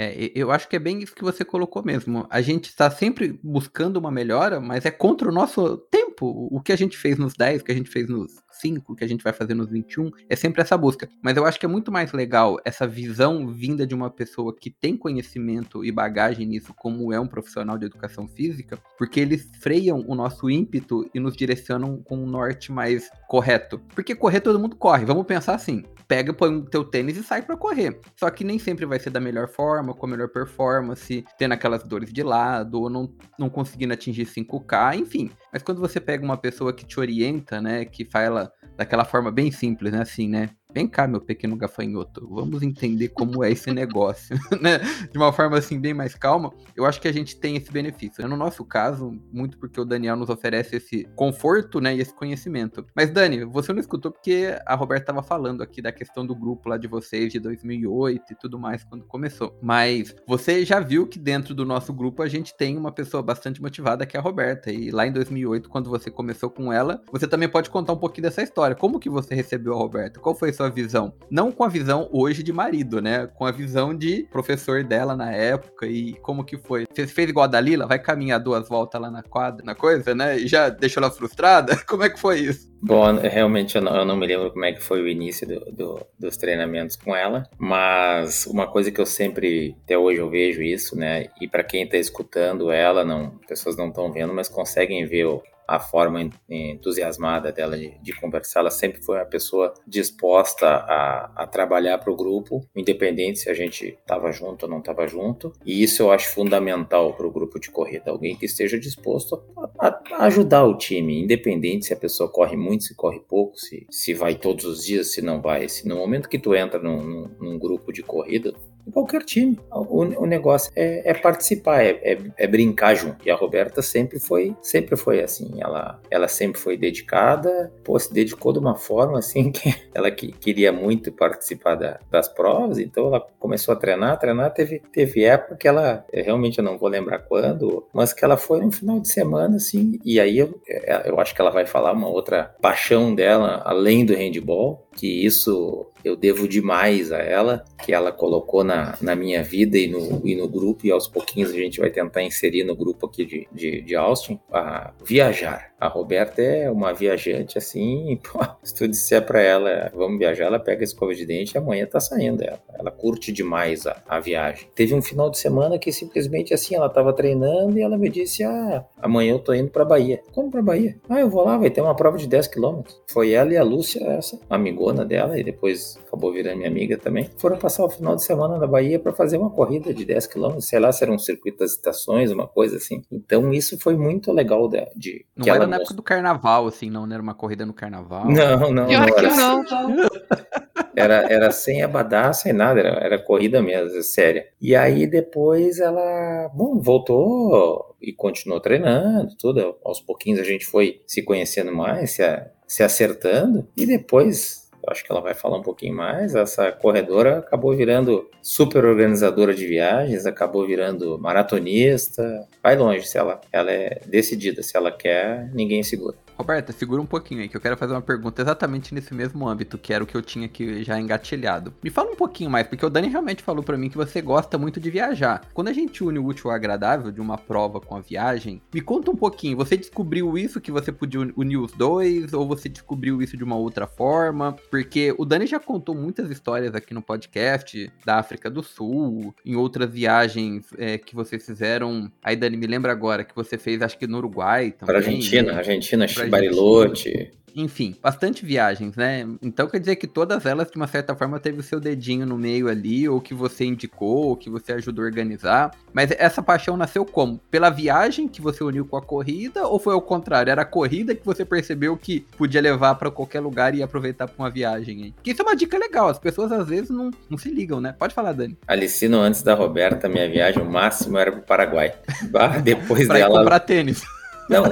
[0.00, 2.24] É, eu acho que é bem isso que você colocou mesmo.
[2.30, 6.48] A gente está sempre buscando uma melhora, mas é contra o nosso tempo.
[6.52, 8.30] O que a gente fez nos 10, o que a gente fez nos
[8.60, 11.08] 5, que a gente vai fazer nos 21, é sempre essa busca.
[11.22, 14.70] Mas eu acho que é muito mais legal essa visão vinda de uma pessoa que
[14.70, 20.04] tem conhecimento e bagagem nisso, como é um profissional de educação física, porque eles freiam
[20.06, 23.80] o nosso ímpeto e nos direcionam com um norte mais correto.
[23.94, 27.42] Porque correr todo mundo corre, vamos pensar assim pega, põe o teu tênis e sai
[27.42, 28.00] para correr.
[28.16, 31.84] Só que nem sempre vai ser da melhor forma, com a melhor performance, tendo aquelas
[31.84, 35.30] dores de lado, ou não, não conseguindo atingir 5K, enfim.
[35.52, 39.50] Mas quando você pega uma pessoa que te orienta, né, que fala daquela forma bem
[39.50, 44.36] simples, né, assim, né, Vem cá, meu pequeno gafanhoto, vamos entender como é esse negócio,
[44.60, 44.78] né?
[45.10, 46.52] De uma forma assim bem mais calma.
[46.76, 48.28] Eu acho que a gente tem esse benefício.
[48.28, 52.84] No nosso caso, muito porque o Daniel nos oferece esse conforto, né, e esse conhecimento.
[52.94, 56.68] Mas Dani, você não escutou porque a Roberta estava falando aqui da questão do grupo
[56.68, 59.58] lá de vocês de 2008 e tudo mais quando começou.
[59.62, 63.62] Mas você já viu que dentro do nosso grupo a gente tem uma pessoa bastante
[63.62, 64.70] motivada que é a Roberta.
[64.70, 68.24] E lá em 2008, quando você começou com ela, você também pode contar um pouquinho
[68.24, 68.76] dessa história.
[68.76, 70.20] Como que você recebeu a Roberta?
[70.20, 71.12] Qual foi sua visão.
[71.30, 73.26] Não com a visão hoje de marido, né?
[73.26, 76.84] Com a visão de professor dela na época e como que foi.
[76.92, 77.86] Você fez igual a Dalila?
[77.86, 80.36] Vai caminhar duas voltas lá na quadra, na coisa, né?
[80.38, 81.76] E já deixou ela frustrada?
[81.86, 82.68] Como é que foi isso?
[82.80, 85.72] Bom, realmente eu não, eu não, me lembro como é que foi o início do,
[85.72, 90.62] do, dos treinamentos com ela, mas uma coisa que eu sempre, até hoje eu vejo
[90.62, 91.26] isso, né?
[91.40, 95.42] E para quem está escutando ela, não, pessoas não estão vendo, mas conseguem ver o,
[95.68, 98.60] a forma entusiasmada dela de, de, conversar.
[98.60, 103.54] Ela sempre foi uma pessoa disposta a, a trabalhar para o grupo, independente se a
[103.54, 105.52] gente estava junto ou não estava junto.
[105.66, 108.10] E isso eu acho fundamental para o grupo de corrida.
[108.10, 109.42] Alguém que esteja disposto
[109.78, 113.86] a, a, ajudar o time, independente se a pessoa corre muito, se corre pouco, se,
[113.90, 115.68] se vai todos os dias, se não vai.
[115.68, 118.54] Se no momento que tu entra num, num, num grupo de corrida,
[118.90, 119.58] qualquer time.
[119.70, 123.26] O, o negócio é, é participar, é, é, é, brincar junto.
[123.26, 125.60] E a Roberta sempre foi, sempre foi assim.
[125.60, 130.32] Ela, ela sempre foi dedicada, pô, se dedicou de uma forma assim que ela que,
[130.32, 132.78] queria muito participar da, das provas.
[132.78, 134.52] Então ela começou a treinar, treinar.
[134.52, 138.60] Teve, teve época que ela, realmente eu não vou lembrar quando, mas que ela foi
[138.60, 139.98] no final de semana assim.
[140.04, 144.04] E aí eu, é, eu acho que ela vai falar uma outra paixão dela além
[144.04, 149.42] do handball, que isso eu devo demais a ela, que ela colocou na, na minha
[149.42, 152.76] vida e no, e no grupo, e aos pouquinhos a gente vai tentar inserir no
[152.76, 155.72] grupo aqui de, de, de Austin, a viajar.
[155.80, 160.58] A Roberta é uma viajante assim, pô, se tu disser pra ela, vamos viajar, ela
[160.58, 162.60] pega a escova de dente e amanhã tá saindo ela.
[162.76, 164.68] Ela curte demais a, a viagem.
[164.74, 168.42] Teve um final de semana que simplesmente assim, ela tava treinando e ela me disse,
[168.42, 170.20] ah, amanhã eu tô indo pra Bahia.
[170.32, 170.96] Como pra Bahia?
[171.08, 173.00] Ah, eu vou lá, vai ter uma prova de 10 quilômetros.
[173.08, 177.30] Foi ela e a Lúcia, essa amigona dela, e depois acabou virando minha amiga também,
[177.38, 180.60] foram passar o final de semana na Bahia para fazer uma corrida de 10 km,
[180.60, 183.02] sei lá se era um circuito das estações, uma coisa assim.
[183.10, 187.06] Então isso foi muito legal de, de Não era na época do carnaval, assim, não,
[187.06, 188.26] não era uma corrida no carnaval.
[188.28, 188.86] Não, não.
[188.86, 190.08] Pior não que não.
[190.98, 194.48] Era, era sem abadá, sem nada, era, era corrida mesmo, séria.
[194.60, 199.76] E aí depois ela, bom, voltou e continuou treinando, tudo.
[199.84, 202.22] Aos pouquinhos a gente foi se conhecendo mais, se,
[202.66, 206.34] se acertando, e depois acho que ela vai falar um pouquinho mais.
[206.34, 212.46] Essa corredora acabou virando super organizadora de viagens, acabou virando maratonista.
[212.62, 214.62] Vai longe se ela, ela é decidida.
[214.62, 216.16] Se ela quer, ninguém segura.
[216.38, 219.76] Roberta, segura um pouquinho aí, que eu quero fazer uma pergunta exatamente nesse mesmo âmbito,
[219.76, 221.74] que era o que eu tinha aqui já engatilhado.
[221.82, 224.56] Me fala um pouquinho mais, porque o Dani realmente falou para mim que você gosta
[224.56, 225.42] muito de viajar.
[225.52, 228.80] Quando a gente une o útil ao agradável de uma prova com a viagem, me
[228.80, 233.20] conta um pouquinho, você descobriu isso que você podia unir os dois, ou você descobriu
[233.20, 234.54] isso de uma outra forma?
[234.70, 234.77] Porque
[235.16, 239.90] o Dani já contou muitas histórias aqui no podcast da África do Sul, em outras
[239.90, 242.10] viagens é, que vocês fizeram.
[242.22, 244.86] Aí, Dani, me lembra agora que você fez, acho que no Uruguai também.
[244.86, 245.58] Para Argentina, né?
[245.58, 247.30] Argentina, pra Bariloche.
[247.54, 249.26] Enfim, bastante viagens, né?
[249.42, 252.36] Então quer dizer que todas elas, de uma certa forma, teve o seu dedinho no
[252.36, 255.70] meio ali, ou que você indicou, ou que você ajudou a organizar.
[255.92, 257.40] Mas essa paixão nasceu como?
[257.50, 260.50] Pela viagem que você uniu com a corrida, ou foi ao contrário?
[260.50, 264.42] Era a corrida que você percebeu que podia levar para qualquer lugar e aproveitar para
[264.42, 265.14] uma viagem, hein?
[265.22, 267.94] Que isso é uma dica legal, as pessoas às vezes não, não se ligam, né?
[267.98, 268.56] Pode falar, Dani.
[268.66, 271.94] Alicino, antes da Roberta, minha viagem, o máximo era pro Paraguai.
[272.62, 273.34] depois pra dela.
[273.34, 274.17] Ir comprar tênis.
[274.48, 274.64] Não,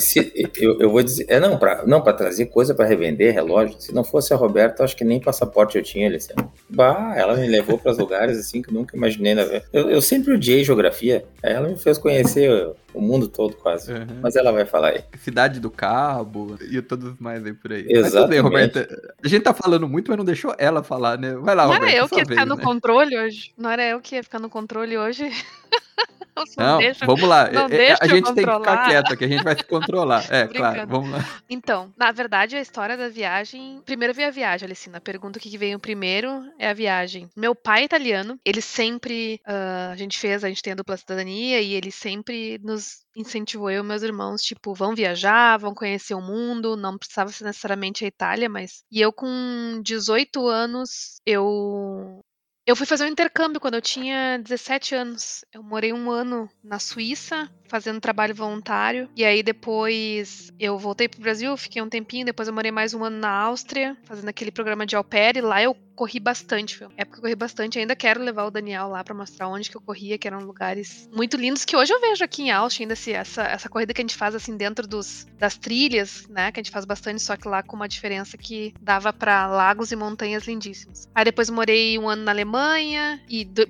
[0.00, 3.76] se, eu, eu, vou dizer, é não para não para trazer coisa para revender relógio.
[3.78, 6.52] Se não fosse a Roberta, acho que nem passaporte eu tinha, Luciano.
[6.68, 9.64] Bah, ela me levou para lugares assim que eu nunca imaginei na vida.
[9.72, 11.24] Eu, eu sempre odiei geografia.
[11.42, 13.92] Ela me fez conhecer o mundo todo quase.
[13.92, 14.20] Uhum.
[14.22, 15.04] Mas ela vai falar aí.
[15.18, 17.84] Cidade do Cabo e todos mais aí por aí.
[17.88, 18.14] Exatamente.
[18.14, 19.12] Mas bem, Roberta.
[19.22, 21.34] A gente tá falando muito, mas não deixou ela falar, né?
[21.34, 21.86] Vai lá, não Roberta.
[21.86, 22.62] Não era eu que ia ficar no né?
[22.62, 23.52] controle hoje.
[23.58, 25.30] Não era eu que ia ficar no controle hoje.
[26.56, 27.48] Não, deixa, vamos lá.
[27.48, 30.24] É, é a gente tem que ficar quieto que a gente vai se controlar.
[30.34, 31.24] É, claro, vamos lá.
[31.48, 33.80] Então, na verdade, a história da viagem.
[33.84, 34.98] Primeiro veio a viagem, Alicina.
[34.98, 37.28] A pergunta que veio primeiro é a viagem.
[37.36, 39.40] Meu pai é italiano, ele sempre.
[39.46, 43.70] Uh, a gente fez, a gente tem a dupla cidadania e ele sempre nos incentivou
[43.70, 48.04] eu e meus irmãos, tipo, vão viajar, vão conhecer o mundo, não precisava ser necessariamente
[48.04, 48.82] a Itália, mas.
[48.90, 52.20] E eu, com 18 anos, eu
[52.66, 55.44] eu fui fazer um intercâmbio quando eu tinha 17 anos.
[55.52, 59.08] Eu morei um ano na Suíça, fazendo trabalho voluntário.
[59.16, 63.02] E aí depois eu voltei pro Brasil, fiquei um tempinho, depois eu morei mais um
[63.02, 66.88] ano na Áustria, fazendo aquele programa de au pair, e lá eu corri bastante, viu?
[66.96, 69.80] época eu corri bastante, ainda quero levar o Daniel lá para mostrar onde que eu
[69.80, 73.12] corria, que eram lugares muito lindos, que hoje eu vejo aqui em Áustria, ainda assim,
[73.12, 76.62] essa, essa corrida que a gente faz assim dentro dos, das trilhas, né, que a
[76.62, 80.46] gente faz bastante, só que lá com uma diferença que dava para lagos e montanhas
[80.46, 81.08] lindíssimos.
[81.14, 83.64] Aí depois morei um ano na Alemanha, e do,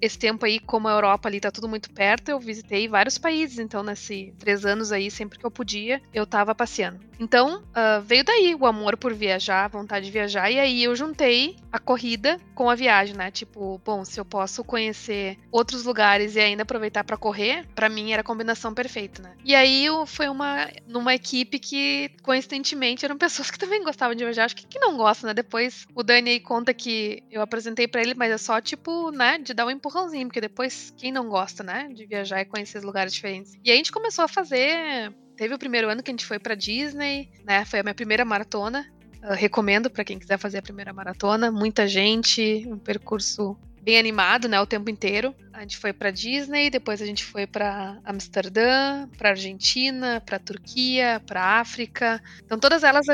[0.00, 3.37] esse tempo aí, como a Europa ali tá tudo muito perto, eu visitei vários países
[3.38, 7.00] países, então nesses três anos aí, sempre que eu podia, eu tava passeando.
[7.20, 10.94] Então, uh, veio daí o amor por viajar, a vontade de viajar, e aí eu
[10.94, 13.30] juntei a corrida com a viagem, né?
[13.30, 18.12] Tipo, bom, se eu posso conhecer outros lugares e ainda aproveitar para correr, para mim
[18.12, 19.32] era a combinação perfeita, né?
[19.44, 24.44] E aí foi uma numa equipe que coincidentemente eram pessoas que também gostavam de viajar,
[24.44, 25.34] acho que, que não gosta, né?
[25.34, 29.38] Depois o Dani aí conta que eu apresentei para ele, mas é só tipo, né,
[29.38, 33.12] de dar um empurrãozinho, porque depois quem não gosta, né, de viajar e conhecer lugares
[33.18, 33.58] diferentes.
[33.64, 35.12] E a gente começou a fazer.
[35.36, 37.64] Teve o primeiro ano que a gente foi para Disney, né?
[37.64, 38.86] Foi a minha primeira maratona.
[39.22, 41.50] Uh, recomendo para quem quiser fazer a primeira maratona.
[41.50, 45.34] Muita gente, um percurso bem animado, né, o tempo inteiro.
[45.52, 51.22] A gente foi para Disney, depois a gente foi para Amsterdã, para Argentina, para Turquia,
[51.26, 52.22] para África.
[52.44, 53.06] Então todas elas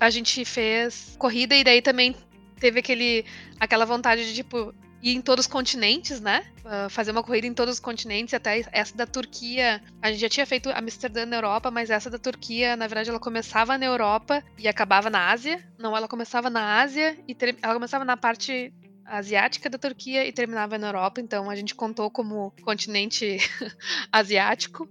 [0.00, 2.16] a gente fez corrida e daí também
[2.58, 3.24] teve aquele
[3.60, 6.46] aquela vontade de tipo ir em todos os continentes, né?
[6.64, 9.82] Uh, fazer uma corrida em todos os continentes, até essa da Turquia.
[10.00, 13.18] A gente já tinha feito Amsterdã na Europa, mas essa da Turquia, na verdade, ela
[13.18, 15.62] começava na Europa e acabava na Ásia.
[15.76, 17.56] Não, ela começava na Ásia e ter...
[17.60, 18.72] ela começava na parte
[19.04, 23.38] asiática da Turquia e terminava na Europa, então a gente contou como continente
[24.12, 24.88] asiático.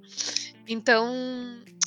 [0.68, 1.10] Então,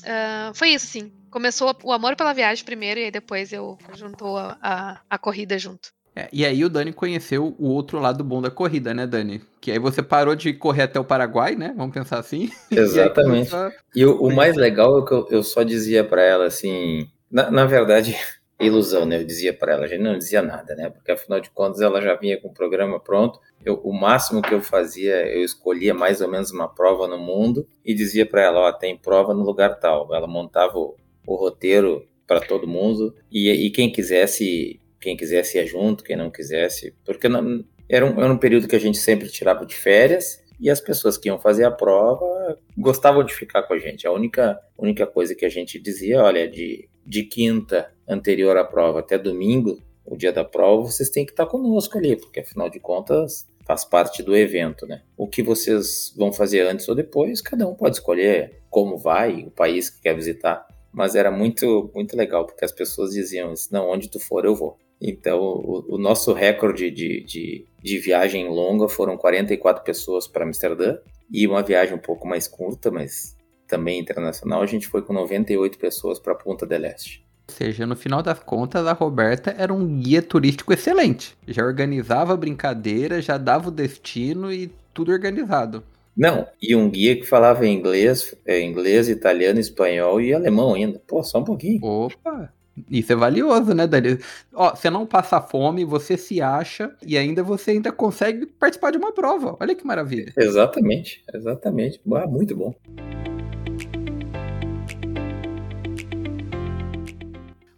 [0.01, 1.13] uh, foi isso, sim.
[1.31, 5.59] Começou o amor pela viagem primeiro e aí depois eu juntou a, a, a corrida
[5.59, 5.93] junto.
[6.17, 9.43] É, e aí o Dani conheceu o outro lado bom da corrida, né, Dani?
[9.61, 11.75] Que aí você parou de correr até o Paraguai, né?
[11.77, 12.51] Vamos pensar assim.
[12.71, 13.51] Exatamente.
[13.95, 17.09] E, e o, o, mais legal é que eu, eu só dizia para ela assim,
[17.29, 18.17] na, na verdade,
[18.61, 19.19] ilusão, né?
[19.21, 20.89] Eu dizia para ela, a gente não dizia nada, né?
[20.89, 23.41] Porque afinal de contas ela já vinha com o programa pronto.
[23.65, 27.67] Eu, o máximo que eu fazia, eu escolhia mais ou menos uma prova no mundo
[27.85, 30.15] e dizia para ela, ó, tem prova no lugar tal.
[30.15, 30.95] Ela montava o,
[31.27, 36.31] o roteiro para todo mundo e, e quem quisesse quem quisesse ia junto, quem não
[36.31, 40.43] quisesse, porque não, era, um, era um período que a gente sempre tirava de férias
[40.59, 44.07] e as pessoas que iam fazer a prova gostavam de ficar com a gente.
[44.07, 49.01] A única, única coisa que a gente dizia, olha, de, de quinta anterior à prova
[49.01, 52.81] até domingo, o dia da prova, vocês têm que estar conosco ali, porque afinal de
[52.81, 55.03] contas faz parte do evento, né?
[55.17, 59.51] O que vocês vão fazer antes ou depois, cada um pode escolher como vai, o
[59.51, 60.67] país que quer visitar.
[60.93, 64.79] mas era muito, muito legal, porque as pessoas diziam, não, onde tu for eu vou.
[65.07, 70.97] Então, o, o nosso recorde de, de, de, viagem longa foram 44 pessoas para Amsterdã,
[71.31, 73.37] e uma viagem um pouco mais curta, mas
[73.69, 77.23] também internacional, a gente foi com 98 pessoas para Punta del Este.
[77.47, 81.37] Ou seja, no final das contas, a Roberta era um guia turístico excelente.
[81.47, 85.85] Já organizava a brincadeira, já dava o destino e tudo organizado.
[86.17, 90.99] Não, e um guia que falava inglês, é, inglês, italiano, espanhol e alemão ainda.
[91.07, 91.85] Pô, só um pouquinho.
[91.85, 92.54] Opa!
[92.91, 94.19] Isso é valioso, né, Dani?
[94.53, 98.99] Ó, você não passa fome, você se acha e ainda você ainda consegue participar de
[98.99, 99.57] uma prova.
[99.61, 100.33] Olha que maravilha.
[100.37, 102.01] Exatamente, exatamente.
[102.13, 102.75] Ah, muito bom.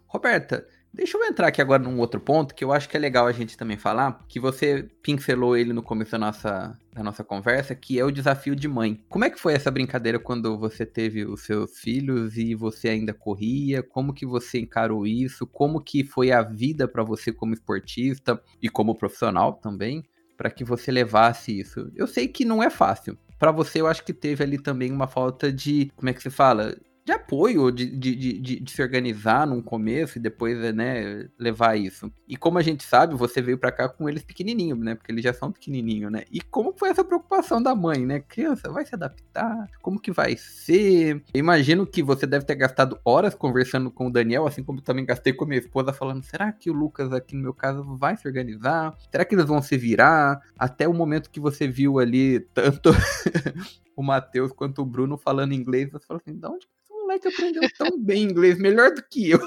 [0.07, 0.65] Roberta,
[0.97, 3.31] Deixa eu entrar aqui agora num outro ponto que eu acho que é legal a
[3.31, 7.99] gente também falar, que você pincelou ele no começo da nossa, da nossa conversa, que
[7.99, 8.99] é o desafio de mãe.
[9.07, 13.13] Como é que foi essa brincadeira quando você teve os seus filhos e você ainda
[13.13, 13.83] corria?
[13.83, 15.45] Como que você encarou isso?
[15.45, 20.03] Como que foi a vida para você como esportista e como profissional também,
[20.35, 21.91] para que você levasse isso?
[21.95, 23.15] Eu sei que não é fácil.
[23.37, 26.31] Para você, eu acho que teve ali também uma falta de, como é que se
[26.31, 26.75] fala?
[27.07, 32.11] De apoio, de, de, de, de, se organizar num começo e depois, né, levar isso.
[32.27, 35.23] E como a gente sabe, você veio para cá com eles pequenininhos, né, porque eles
[35.23, 36.25] já são pequenininhos, né.
[36.29, 38.19] E como foi essa preocupação da mãe, né?
[38.19, 39.69] Criança, vai se adaptar?
[39.81, 41.23] Como que vai ser?
[41.33, 45.05] Eu imagino que você deve ter gastado horas conversando com o Daniel, assim como também
[45.05, 48.17] gastei com a minha esposa, falando, será que o Lucas aqui no meu caso vai
[48.17, 48.93] se organizar?
[49.09, 50.41] Será que eles vão se virar?
[50.59, 52.89] Até o momento que você viu ali tanto
[53.95, 56.67] o Matheus quanto o Bruno falando inglês, você falou assim, de onde
[57.07, 59.39] moleque aprendeu tão bem inglês, melhor do que eu.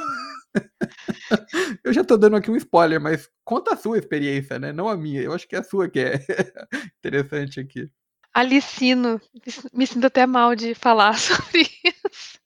[1.85, 4.73] eu já tô dando aqui um spoiler, mas conta a sua experiência, né?
[4.73, 5.21] Não a minha.
[5.21, 6.15] Eu acho que é a sua que é
[6.99, 7.89] interessante aqui.
[8.33, 9.21] Alicino.
[9.73, 12.41] Me sinto até mal de falar sobre isso.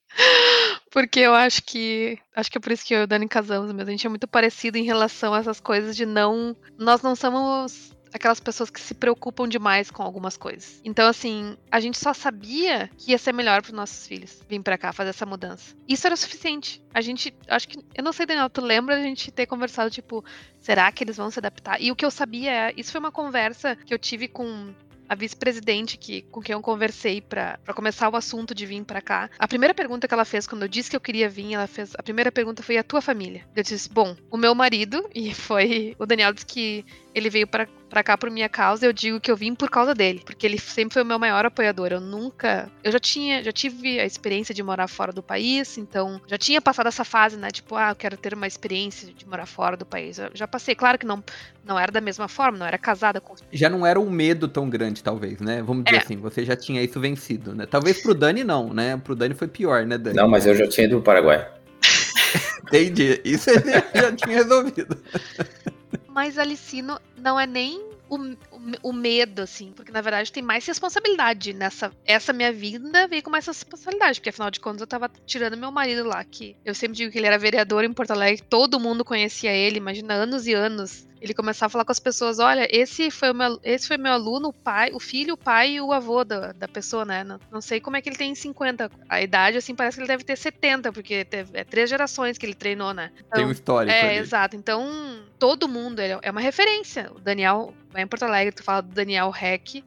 [0.91, 2.19] Porque eu acho que.
[2.35, 3.71] Acho que é por isso que eu e o Dani casamos.
[3.71, 6.55] A gente é muito parecido em relação a essas coisas de não.
[6.77, 10.79] Nós não somos aquelas pessoas que se preocupam demais com algumas coisas.
[10.85, 14.61] Então, assim, a gente só sabia que ia ser melhor para os nossos filhos vir
[14.61, 15.75] para cá fazer essa mudança.
[15.85, 16.81] Isso era suficiente.
[16.93, 20.23] A gente, acho que, eu não sei, Daniel, tu lembra a gente ter conversado, tipo,
[20.59, 21.81] será que eles vão se adaptar?
[21.81, 24.73] E o que eu sabia é, isso foi uma conversa que eu tive com
[25.07, 29.29] a vice-presidente que com quem eu conversei para começar o assunto de vir para cá.
[29.37, 31.93] A primeira pergunta que ela fez quando eu disse que eu queria vir, ela fez
[31.97, 33.45] a primeira pergunta foi a tua família.
[33.55, 37.67] Eu disse: "Bom, o meu marido" e foi o Daniel disse que ele veio para
[37.89, 40.59] para cá por minha causa, eu digo que eu vim por causa dele, porque ele
[40.59, 41.91] sempre foi o meu maior apoiador.
[41.91, 46.21] Eu nunca, eu já tinha, já tive a experiência de morar fora do país, então
[46.27, 49.45] já tinha passado essa fase, né, tipo, ah, eu quero ter uma experiência de morar
[49.45, 50.17] fora do país.
[50.17, 51.23] Eu já passei, claro que não
[51.65, 54.69] não era da mesma forma, não era casada com Já não era um medo tão
[54.69, 55.63] grande, talvez, né?
[55.63, 55.99] Vamos dizer é.
[55.99, 57.65] assim, você já tinha isso vencido, né?
[57.65, 58.97] Talvez pro Dani não, né?
[58.97, 60.15] Pro Dani foi pior, né, Dani?
[60.15, 61.47] Não, mas eu já tinha ido pro Paraguai.
[62.67, 63.19] Entendi.
[63.25, 64.97] Isso ele já tinha resolvido.
[66.07, 67.79] Mas Alicino não é nem
[68.09, 68.37] o, o,
[68.83, 71.91] o, medo, assim, porque na verdade tem mais responsabilidade nessa.
[72.05, 75.71] Essa minha vinda veio com mais responsabilidade, porque afinal de contas eu tava tirando meu
[75.71, 79.03] marido lá, que eu sempre digo que ele era vereador em Porto Alegre, todo mundo
[79.03, 83.09] conhecia ele, imagina anos e anos ele começar a falar com as pessoas, olha, esse
[83.09, 85.91] foi o meu, esse foi meu aluno, o pai, o filho, o pai e o
[85.91, 87.23] avô da, da pessoa, né?
[87.23, 88.91] Não, não sei como é que ele tem 50.
[89.09, 92.45] A idade, assim, parece que ele deve ter 70, porque teve, é três gerações que
[92.45, 93.11] ele treinou, né?
[93.15, 93.91] Então, tem um histórico.
[93.91, 94.17] É, ali.
[94.19, 94.55] exato.
[94.55, 97.11] Então, todo mundo é, é uma referência.
[97.15, 99.83] O Daniel, vai em Porto Alegre, tu fala do Daniel Heck,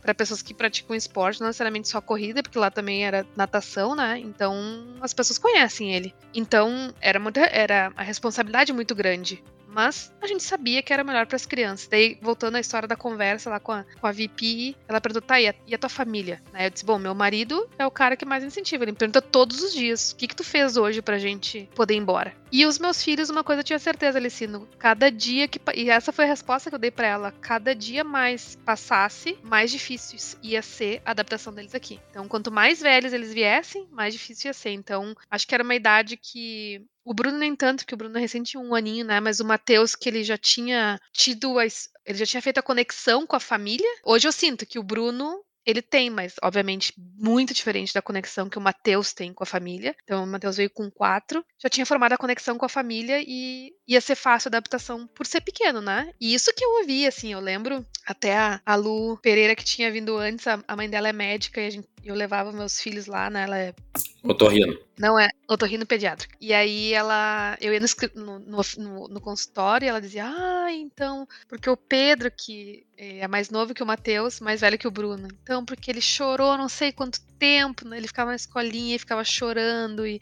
[0.00, 4.18] para pessoas que praticam esporte, não necessariamente só corrida, porque lá também era natação, né?
[4.18, 4.54] Então
[5.00, 6.14] as pessoas conhecem ele.
[6.34, 9.44] Então era muito, era a responsabilidade muito grande.
[9.70, 11.88] Mas a gente sabia que era melhor para as crianças.
[11.88, 15.40] Daí, voltando à história da conversa lá com a, com a VP, ela perguntou: tá,
[15.40, 16.42] e a, e a tua família?
[16.52, 16.66] Né?
[16.66, 18.84] Eu disse: bom, meu marido é o cara que mais incentiva.
[18.84, 21.94] Ele me pergunta todos os dias: o que, que tu fez hoje pra gente poder
[21.94, 22.34] ir embora?
[22.52, 25.60] E os meus filhos, uma coisa eu tinha certeza, Alicino: cada dia que.
[25.74, 29.70] E essa foi a resposta que eu dei para ela: cada dia mais passasse, mais
[29.70, 32.00] difícil ia ser a adaptação deles aqui.
[32.10, 34.70] Então, quanto mais velhos eles viessem, mais difícil ia ser.
[34.70, 38.20] Então, acho que era uma idade que o Bruno nem tanto, porque o Bruno é
[38.20, 39.18] recente um aninho, né?
[39.18, 43.26] Mas o Matheus, que ele já tinha tido a, ele já tinha feito a conexão
[43.26, 43.88] com a família.
[44.04, 48.58] Hoje eu sinto que o Bruno ele tem, mas obviamente muito diferente da conexão que
[48.58, 49.94] o Matheus tem com a família.
[50.04, 53.72] Então o Matheus veio com quatro, já tinha formado a conexão com a família e
[53.88, 56.12] ia ser fácil a adaptação por ser pequeno, né?
[56.20, 60.16] E isso que eu ouvi, assim, eu lembro até a, Lu Pereira que tinha vindo
[60.16, 63.42] antes, a, mãe dela é médica e gente, eu levava meus filhos lá, né?
[63.42, 63.74] Ela é.
[64.22, 64.78] Otorrino.
[65.00, 66.34] Não é, otorrino pediátrico.
[66.38, 67.56] E aí ela.
[67.58, 67.80] Eu ia
[68.14, 71.26] no, no, no, no consultório e ela dizia: Ah, então.
[71.48, 75.28] Porque o Pedro, que é mais novo que o Matheus, mais velho que o Bruno.
[75.42, 77.96] Então, porque ele chorou não sei quanto tempo, né?
[77.96, 80.20] Ele ficava na escolinha e ficava chorando e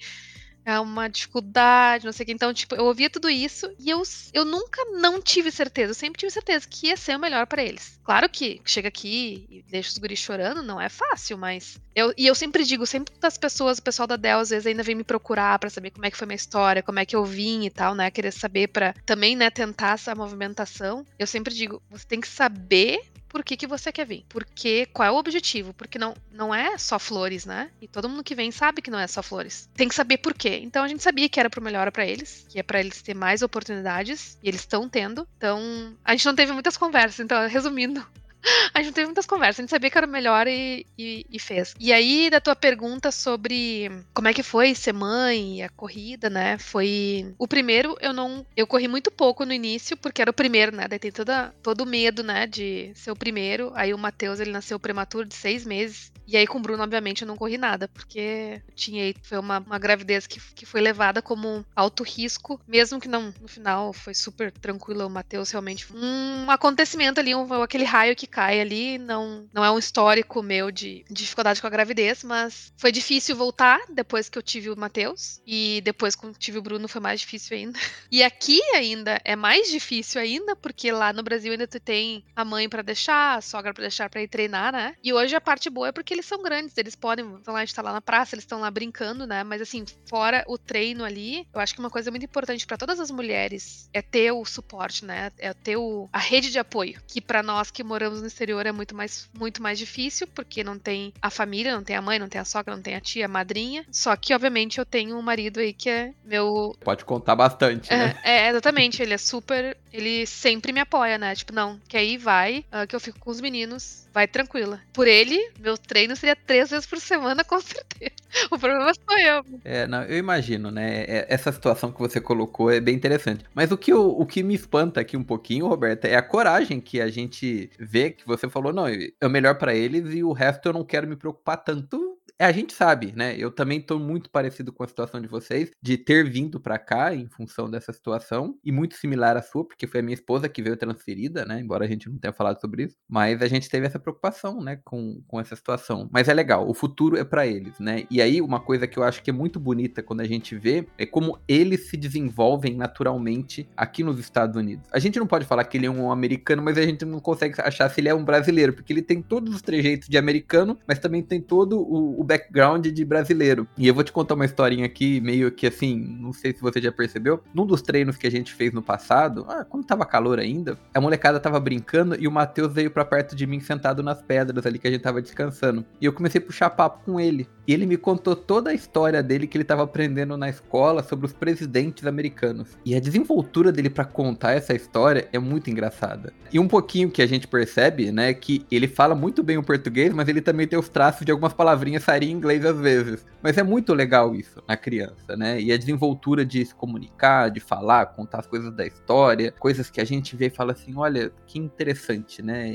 [0.70, 2.32] é uma dificuldade, não sei o que.
[2.32, 4.02] Então, tipo, eu ouvia tudo isso e eu,
[4.32, 5.92] eu nunca não tive certeza.
[5.92, 7.98] Eu sempre tive certeza que ia ser o melhor para eles.
[8.04, 11.80] Claro que chega aqui e deixa os guris chorando, não é fácil, mas.
[11.94, 14.66] Eu, e eu sempre digo, sempre que as pessoas, o pessoal da Dell às vezes
[14.66, 17.16] ainda vem me procurar para saber como é que foi minha história, como é que
[17.16, 18.10] eu vim e tal, né?
[18.10, 21.06] Querer saber para também, né, tentar essa movimentação.
[21.18, 24.24] Eu sempre digo, você tem que saber por que, que você quer vir.
[24.28, 25.74] Porque qual é o objetivo?
[25.74, 27.70] Porque não, não é só flores, né?
[27.80, 29.68] E todo mundo que vem sabe que não é só flores.
[29.74, 30.60] Tem que saber por quê.
[30.62, 33.14] Então a gente sabia que era pro melhor para eles, que é para eles ter
[33.14, 35.26] mais oportunidades, e eles estão tendo.
[35.36, 37.20] Então a gente não teve muitas conversas.
[37.20, 38.04] Então, resumindo,
[38.74, 41.38] a gente teve muitas conversas, a gente sabia que era o melhor e, e, e,
[41.38, 41.74] fez.
[41.78, 46.58] E aí, da tua pergunta sobre como é que foi ser mãe, a corrida, né?
[46.58, 47.34] Foi.
[47.38, 48.46] O primeiro, eu não.
[48.56, 50.86] Eu corri muito pouco no início, porque era o primeiro, né?
[50.88, 52.46] Daí tem toda, todo o medo, né?
[52.46, 53.72] De ser o primeiro.
[53.74, 56.12] Aí o Matheus, ele nasceu prematuro de seis meses.
[56.26, 59.78] E aí com o Bruno, obviamente, eu não corri nada, porque tinha foi uma, uma
[59.78, 64.52] gravidez que, que foi levada como alto risco, mesmo que não, no final foi super
[64.52, 69.64] tranquila, o Matheus realmente um acontecimento ali, um, aquele raio que cai ali, não, não
[69.64, 74.28] é um histórico meu de, de dificuldade com a gravidez, mas foi difícil voltar depois
[74.28, 77.76] que eu tive o Matheus, e depois quando tive o Bruno foi mais difícil ainda.
[78.10, 82.42] E aqui ainda é mais difícil ainda, porque lá no Brasil ainda tu tem a
[82.42, 84.94] mãe para deixar, a sogra para deixar para ir treinar, né?
[85.04, 87.64] E hoje a parte boa é porque eles são grandes, eles podem, então lá, a
[87.64, 89.44] gente tá lá na praça, eles estão lá brincando, né?
[89.44, 92.98] Mas assim, fora o treino ali, eu acho que uma coisa muito importante para todas
[92.98, 95.30] as mulheres é ter o suporte, né?
[95.38, 98.72] É ter o, a rede de apoio, que para nós que moramos no exterior é
[98.72, 102.28] muito mais, muito mais difícil, porque não tem a família, não tem a mãe, não
[102.28, 103.84] tem a sogra, não tem a tia, a madrinha.
[103.90, 106.76] Só que, obviamente, eu tenho um marido aí que é meu.
[106.80, 108.20] Pode contar bastante, é, né?
[108.22, 109.02] É, exatamente.
[109.02, 109.76] Ele é super.
[109.92, 111.34] Ele sempre me apoia, né?
[111.34, 114.80] Tipo, não, que aí vai, uh, que eu fico com os meninos vai tranquila.
[114.92, 118.12] Por ele, meu treino seria três vezes por semana, com certeza.
[118.50, 119.44] O problema sou eu.
[119.64, 121.04] É, não, eu imagino, né?
[121.04, 123.44] É, essa situação que você colocou é bem interessante.
[123.54, 126.80] Mas o que, o, o que me espanta aqui um pouquinho, Roberta, é a coragem
[126.80, 130.32] que a gente vê que você falou, não, é o melhor para eles e o
[130.32, 132.07] resto eu não quero me preocupar tanto é,
[132.38, 133.34] a gente sabe, né?
[133.36, 137.14] Eu também tô muito parecido com a situação de vocês, de ter vindo para cá
[137.14, 140.62] em função dessa situação, e muito similar à sua, porque foi a minha esposa que
[140.62, 141.60] veio transferida, né?
[141.60, 144.78] Embora a gente não tenha falado sobre isso, mas a gente teve essa preocupação, né,
[144.84, 146.08] com, com essa situação.
[146.12, 148.04] Mas é legal, o futuro é para eles, né?
[148.10, 150.86] E aí, uma coisa que eu acho que é muito bonita quando a gente vê
[150.96, 154.86] é como eles se desenvolvem naturalmente aqui nos Estados Unidos.
[154.92, 157.60] A gente não pode falar que ele é um americano, mas a gente não consegue
[157.60, 160.98] achar se ele é um brasileiro, porque ele tem todos os trejeitos de americano, mas
[160.98, 163.66] também tem todo o, o background de brasileiro.
[163.76, 166.80] E eu vou te contar uma historinha aqui, meio que assim, não sei se você
[166.80, 167.42] já percebeu.
[167.54, 171.00] Num dos treinos que a gente fez no passado, ah, quando tava calor ainda, a
[171.00, 174.78] molecada tava brincando e o Matheus veio para perto de mim sentado nas pedras ali
[174.78, 175.84] que a gente tava descansando.
[175.98, 177.48] E eu comecei a puxar papo com ele.
[177.66, 181.26] E ele me contou toda a história dele que ele tava aprendendo na escola sobre
[181.26, 182.76] os presidentes americanos.
[182.84, 186.32] E a desenvoltura dele para contar essa história é muito engraçada.
[186.52, 190.12] E um pouquinho que a gente percebe, né, que ele fala muito bem o português,
[190.12, 193.26] mas ele também tem os traços de algumas palavrinhas em inglês às vezes.
[193.42, 195.60] Mas é muito legal isso na criança, né?
[195.60, 200.00] E a desenvoltura de se comunicar, de falar, contar as coisas da história, coisas que
[200.00, 202.68] a gente vê e fala assim: olha, que interessante, né?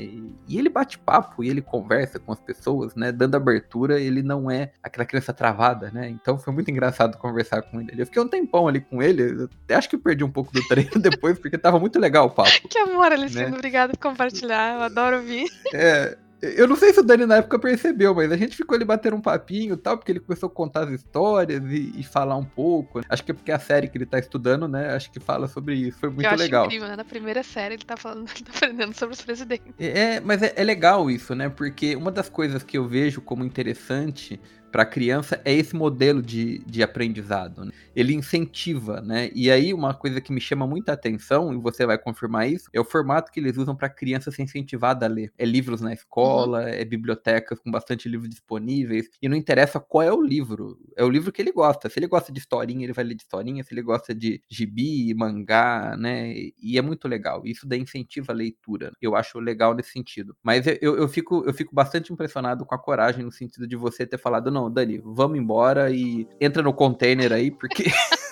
[0.48, 3.12] E ele bate papo e ele conversa com as pessoas, né?
[3.12, 6.08] Dando abertura, ele não é aquela criança travada, né?
[6.08, 8.00] Então foi muito engraçado conversar com ele.
[8.00, 10.66] Eu fiquei um tempão ali com ele, até acho que eu perdi um pouco do
[10.66, 12.68] treino depois, porque tava muito legal o papo.
[12.68, 13.56] Que amor, Alessandro, né?
[13.56, 15.46] obrigado por compartilhar, eu adoro ouvir.
[15.74, 16.16] É,
[16.56, 19.16] eu não sei se o Dani na época percebeu, mas a gente ficou ali batendo
[19.16, 22.44] um papinho e tal, porque ele começou a contar as histórias e, e, falar um
[22.44, 23.00] pouco.
[23.08, 24.94] Acho que é porque a série que ele tá estudando, né?
[24.94, 25.98] Acho que fala sobre isso.
[25.98, 26.66] Foi muito eu legal.
[26.66, 26.96] Incrível, né?
[26.96, 29.72] Na primeira série ele tá falando, ele tá aprendendo sobre os presidentes.
[29.78, 31.48] É, mas é, é legal isso, né?
[31.48, 34.40] Porque uma das coisas que eu vejo como interessante
[34.74, 37.64] para a criança é esse modelo de, de aprendizado.
[37.64, 37.70] Né?
[37.94, 39.30] Ele incentiva, né?
[39.32, 42.80] E aí uma coisa que me chama muita atenção, e você vai confirmar isso, é
[42.80, 45.32] o formato que eles usam para criança ser incentivada a ler.
[45.38, 46.66] É livros na escola, uhum.
[46.66, 51.08] é bibliotecas com bastante livros disponíveis, e não interessa qual é o livro, é o
[51.08, 51.88] livro que ele gosta.
[51.88, 55.14] Se ele gosta de historinha, ele vai ler de historinha, se ele gosta de gibi,
[55.14, 56.34] mangá, né?
[56.60, 57.42] E é muito legal.
[57.44, 58.90] Isso daí incentiva a leitura.
[59.00, 60.36] Eu acho legal nesse sentido.
[60.42, 64.04] Mas eu, eu, fico, eu fico bastante impressionado com a coragem no sentido de você
[64.04, 67.84] ter falado, não, não, Dani, vamos embora e entra no container aí, porque.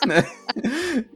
[0.06, 0.24] né?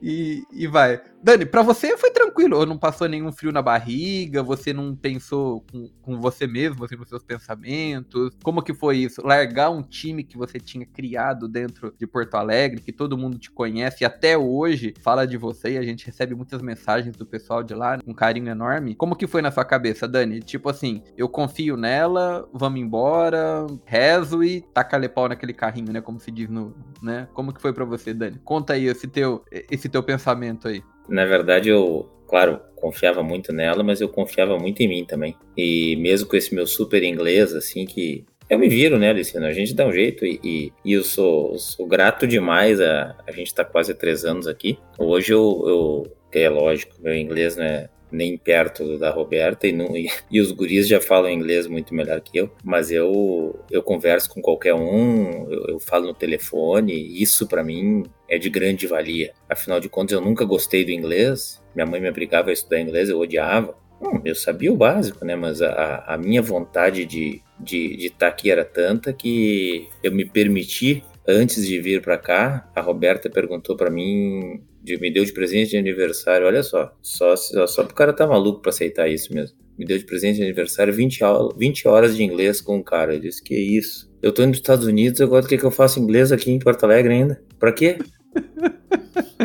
[0.01, 1.01] e, e vai.
[1.23, 5.65] Dani, pra você foi tranquilo, ou não passou nenhum frio na barriga, você não pensou
[5.73, 8.31] com, com você mesmo, assim, nos seus pensamentos?
[8.45, 9.27] Como que foi isso?
[9.27, 13.51] Largar um time que você tinha criado dentro de Porto Alegre, que todo mundo te
[13.51, 17.63] conhece e até hoje fala de você e a gente recebe muitas mensagens do pessoal
[17.63, 18.95] de lá, um carinho enorme.
[18.95, 20.41] Como que foi na sua cabeça, Dani?
[20.41, 26.01] Tipo assim, eu confio nela, vamos embora, rezo e taca pau naquele carrinho, né?
[26.01, 27.29] Como se diz no, né?
[27.35, 28.41] Como que foi para você, Dani?
[28.45, 30.83] Conta aí esse teu, esse teu pensamento aí.
[31.09, 35.37] Na verdade, eu, claro, confiava muito nela, mas eu confiava muito em mim também.
[35.57, 39.47] E mesmo com esse meu super inglês, assim, que eu me viro, né, Luciano?
[39.47, 42.81] A gente dá um jeito e, e, e eu sou, sou, grato demais.
[42.81, 44.79] A, a gente tá quase três anos aqui.
[44.99, 49.97] Hoje eu, eu é lógico, meu inglês não é nem perto da Roberta e, não,
[49.97, 54.31] e, e, os guris já falam inglês muito melhor que eu, mas eu, eu converso
[54.31, 59.33] com qualquer um, eu, eu falo no telefone, isso para mim é de grande valia.
[59.49, 63.09] Afinal de contas, eu nunca gostei do inglês, minha mãe me obrigava a estudar inglês,
[63.09, 63.75] eu odiava.
[64.01, 65.35] Hum, eu sabia o básico, né?
[65.37, 70.13] Mas a, a minha vontade de estar de, de tá aqui era tanta que eu
[70.13, 75.25] me permiti, antes de vir para cá, a Roberta perguntou para mim de, me deu
[75.25, 79.09] de presente de aniversário, olha só, só, só, só o cara tá maluco pra aceitar
[79.09, 79.57] isso mesmo.
[79.77, 81.21] Me deu de presente de aniversário 20,
[81.59, 83.13] 20 horas de inglês com um cara.
[83.13, 84.11] Ele disse, que isso?
[84.23, 86.59] Eu tô indo pros Estados Unidos, agora o que, que eu faço inglês aqui em
[86.59, 87.43] Porto Alegre ainda?
[87.59, 87.99] Pra quê?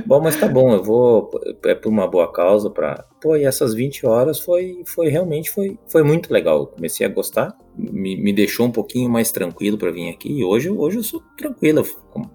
[0.05, 1.31] bom, mas tá bom, eu vou.
[1.65, 3.05] É por uma boa causa pra.
[3.21, 6.59] Pô, e essas 20 horas foi, foi realmente foi, foi muito legal.
[6.59, 10.31] Eu comecei a gostar me, me deixou um pouquinho mais tranquilo para vir aqui.
[10.31, 11.85] E hoje, hoje eu sou tranquilo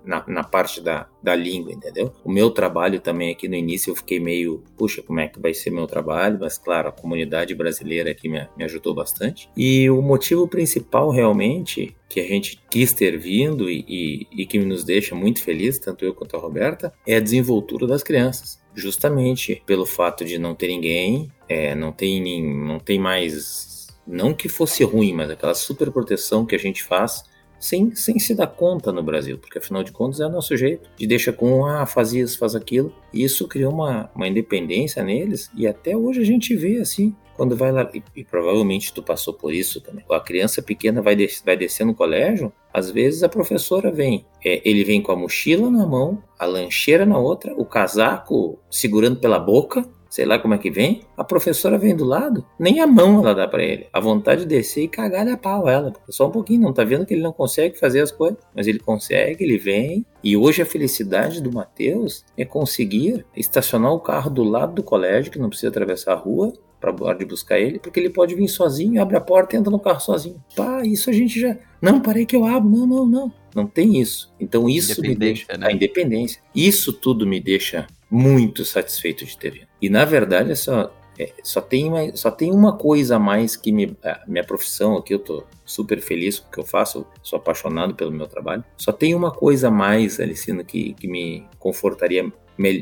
[0.05, 2.13] na, na parte da, da língua, entendeu?
[2.25, 5.53] O meu trabalho também aqui no início eu fiquei meio, puxa, como é que vai
[5.53, 6.39] ser meu trabalho?
[6.41, 9.49] Mas claro, a comunidade brasileira aqui me, me ajudou bastante.
[9.57, 14.59] E o motivo principal realmente que a gente quis ter vindo e, e, e que
[14.61, 19.63] nos deixa muito feliz, tanto eu quanto a Roberta, é a desenvoltura das crianças justamente
[19.65, 24.85] pelo fato de não ter ninguém, é, não tem não tem mais não que fosse
[24.85, 27.25] ruim, mas aquela super proteção que a gente faz
[27.59, 30.89] sem, sem se dar conta no Brasil, porque afinal de contas é o nosso jeito
[30.97, 32.95] de deixa com, ah, faz isso, faz aquilo.
[33.13, 37.57] E isso criou uma, uma independência neles e até hoje a gente vê assim, quando
[37.57, 40.05] vai lá, e, e, provavelmente tu passou por isso também.
[40.11, 44.61] A criança pequena vai, des, vai descer no colégio, às vezes a professora vem, é,
[44.69, 49.39] ele vem com a mochila na mão, a lancheira na outra, o casaco segurando pela
[49.39, 49.85] boca,
[50.17, 53.35] sei lá como é que vem, a professora vem do lado, nem a mão ela
[53.35, 53.87] dá para ele.
[53.93, 55.93] A vontade de descer e cagar a pau ela.
[56.09, 58.79] Só um pouquinho, não tá vendo que ele não consegue fazer as coisas, mas ele
[58.79, 60.07] consegue, ele vem.
[60.25, 65.31] E hoje a felicidade do Matheus é conseguir estacionar o carro do lado do colégio,
[65.31, 66.53] que não precisa atravessar a rua,
[66.93, 69.79] para de buscar ele, porque ele pode vir sozinho, abre a porta e entra no
[69.79, 70.43] carro sozinho.
[70.55, 71.57] Pá, isso a gente já.
[71.81, 72.69] Não, parei que eu abro.
[72.69, 73.33] Não, não, não.
[73.55, 74.33] Não tem isso.
[74.39, 75.57] Então isso me deixa.
[75.57, 75.69] Né?
[75.69, 76.43] A independência.
[76.55, 79.67] Isso tudo me deixa muito satisfeito de ter vindo.
[79.81, 83.73] E na verdade, só, é, só, tem uma, só tem uma coisa a mais que
[83.73, 87.39] me, a minha profissão aqui, eu tô super feliz com o que eu faço, sou
[87.39, 88.65] apaixonado pelo meu trabalho.
[88.77, 92.31] Só tem uma coisa a mais, Alicino, que, que me confortaria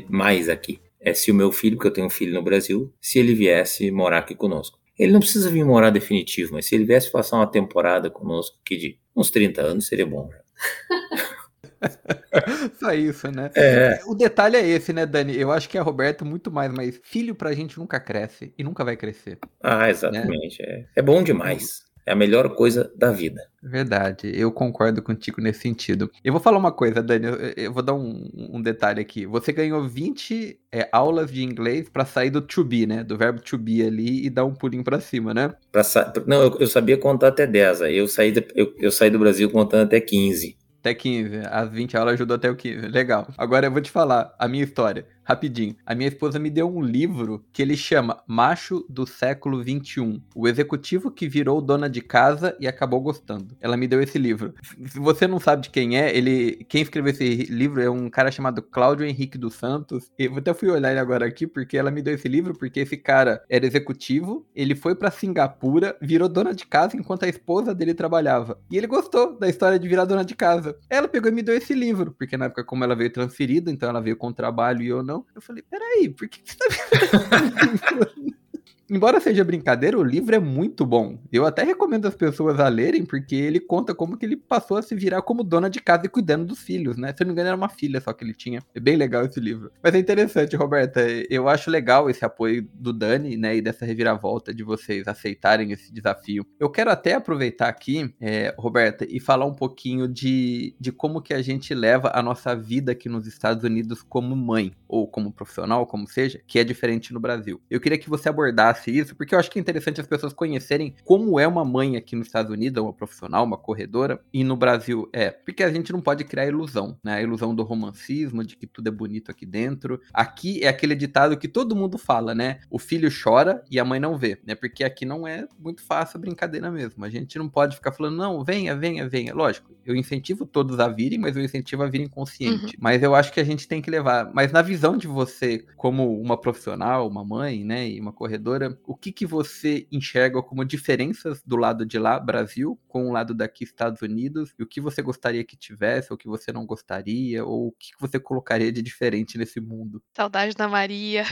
[0.09, 0.79] mais aqui.
[1.05, 3.91] É se o meu filho, porque eu tenho um filho no Brasil, se ele viesse
[3.91, 4.79] morar aqui conosco.
[4.97, 8.77] Ele não precisa vir morar definitivo, mas se ele viesse passar uma temporada conosco aqui
[8.77, 10.29] de uns 30 anos, seria bom.
[12.79, 13.51] Só isso, né?
[13.55, 13.99] É.
[14.07, 15.37] O detalhe é esse, né, Dani?
[15.37, 18.83] Eu acho que é Roberto muito mais, mas filho pra gente nunca cresce e nunca
[18.83, 19.37] vai crescer.
[19.61, 20.61] Ah, exatamente.
[20.61, 20.87] Né?
[20.95, 20.99] É.
[20.99, 21.83] é bom demais.
[22.05, 23.41] É a melhor coisa da vida.
[23.63, 26.11] Verdade, eu concordo contigo nesse sentido.
[26.23, 29.25] Eu vou falar uma coisa, Dani, eu, eu vou dar um, um, detalhe aqui.
[29.25, 33.03] Você ganhou 20 é, aulas de inglês para sair do to be, né?
[33.03, 35.51] Do verbo to be ali e dar um pulinho para cima, né?
[35.71, 36.13] Pra sa...
[36.27, 37.81] Não, eu, eu, sabia contar até 10.
[37.81, 40.55] Eu saí, de, eu, eu saí do Brasil contando até 15.
[40.81, 41.37] Até 15.
[41.49, 42.87] As 20 aulas ajudou até o 15.
[42.87, 43.27] Legal.
[43.35, 45.75] Agora eu vou te falar a minha história rapidinho.
[45.85, 50.21] A minha esposa me deu um livro que ele chama Macho do Século XXI.
[50.35, 53.57] O executivo que virou dona de casa e acabou gostando.
[53.59, 54.53] Ela me deu esse livro.
[54.87, 56.65] Se você não sabe de quem é, ele.
[56.69, 60.11] Quem escreveu esse livro é um cara chamado Cláudio Henrique dos Santos.
[60.17, 62.95] Eu até fui olhar ele agora aqui, porque ela me deu esse livro, porque esse
[62.95, 67.93] cara era executivo, ele foi para Singapura, virou dona de casa enquanto a esposa dele
[67.93, 68.59] trabalhava.
[68.69, 70.77] E ele gostou da história de virar dona de casa.
[70.89, 73.89] Ela pegou e me deu esse livro, porque na época, como ela veio transferida, então
[73.89, 75.25] ela veio com trabalho e eu não não.
[75.33, 76.65] Eu falei, peraí, por que, você tá
[78.89, 81.19] embora seja brincadeira, o livro é muito bom.
[81.31, 84.81] Eu até recomendo as pessoas a lerem, porque ele conta como que ele passou a
[84.81, 87.13] se virar como dona de casa e cuidando dos filhos, né?
[87.15, 88.61] Se eu não me engano, era uma filha só que ele tinha.
[88.73, 89.71] É bem legal esse livro.
[89.81, 91.01] Mas é interessante, Roberta.
[91.29, 93.55] Eu acho legal esse apoio do Dani, né?
[93.55, 96.45] E dessa reviravolta de vocês aceitarem esse desafio.
[96.59, 101.33] Eu quero até aproveitar aqui, é, Roberta, e falar um pouquinho de, de como que
[101.33, 105.85] a gente leva a nossa vida aqui nos Estados Unidos como mãe, ou como profissional,
[105.85, 107.61] como seja, que é diferente no Brasil.
[107.69, 110.95] Eu queria que você abordasse isso, porque eu acho que é interessante as pessoas conhecerem
[111.03, 115.09] como é uma mãe aqui nos Estados Unidos, uma profissional, uma corredora, e no Brasil
[115.13, 115.31] é.
[115.31, 117.15] Porque a gente não pode criar ilusão, né?
[117.15, 119.99] A ilusão do romancismo, de que tudo é bonito aqui dentro.
[120.13, 122.59] Aqui é aquele ditado que todo mundo fala, né?
[122.69, 124.55] O filho chora e a mãe não vê, né?
[124.55, 127.03] Porque aqui não é muito fácil a brincadeira mesmo.
[127.03, 129.33] A gente não pode ficar falando, não, venha, venha, venha.
[129.33, 132.65] Lógico, eu incentivo todos a virem, mas eu incentivo a virem consciente.
[132.65, 132.71] Uhum.
[132.79, 134.31] Mas eu acho que a gente tem que levar.
[134.33, 138.95] Mas na visão de você, como uma profissional, uma mãe, né, e uma corredora, o
[138.95, 143.63] que que você enxerga como diferenças do lado de lá, Brasil, com o lado daqui,
[143.63, 147.43] Estados Unidos, e o que você gostaria que tivesse, ou o que você não gostaria,
[147.43, 150.01] ou o que você colocaria de diferente nesse mundo?
[150.15, 151.25] Saudade da Maria.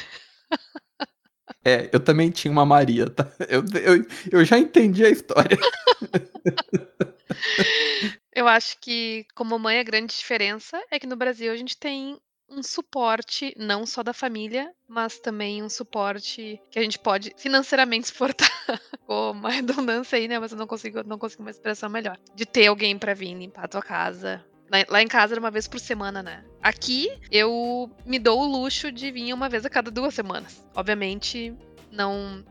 [1.65, 3.31] É, eu também tinha uma Maria, tá?
[3.47, 5.57] Eu, eu, eu já entendi a história.
[8.35, 12.19] eu acho que, como mãe, a grande diferença é que no Brasil a gente tem
[12.49, 18.07] um suporte não só da família, mas também um suporte que a gente pode financeiramente
[18.09, 18.49] suportar.
[18.91, 20.39] Ficou uma redundância aí, né?
[20.39, 22.17] Mas eu não consigo, não consigo uma expressão melhor.
[22.35, 24.43] De ter alguém para vir limpar a tua casa.
[24.89, 26.43] Lá em casa era uma vez por semana, né?
[26.61, 30.65] Aqui eu me dou o luxo de vir uma vez a cada duas semanas.
[30.75, 31.53] Obviamente,
[31.91, 32.43] não.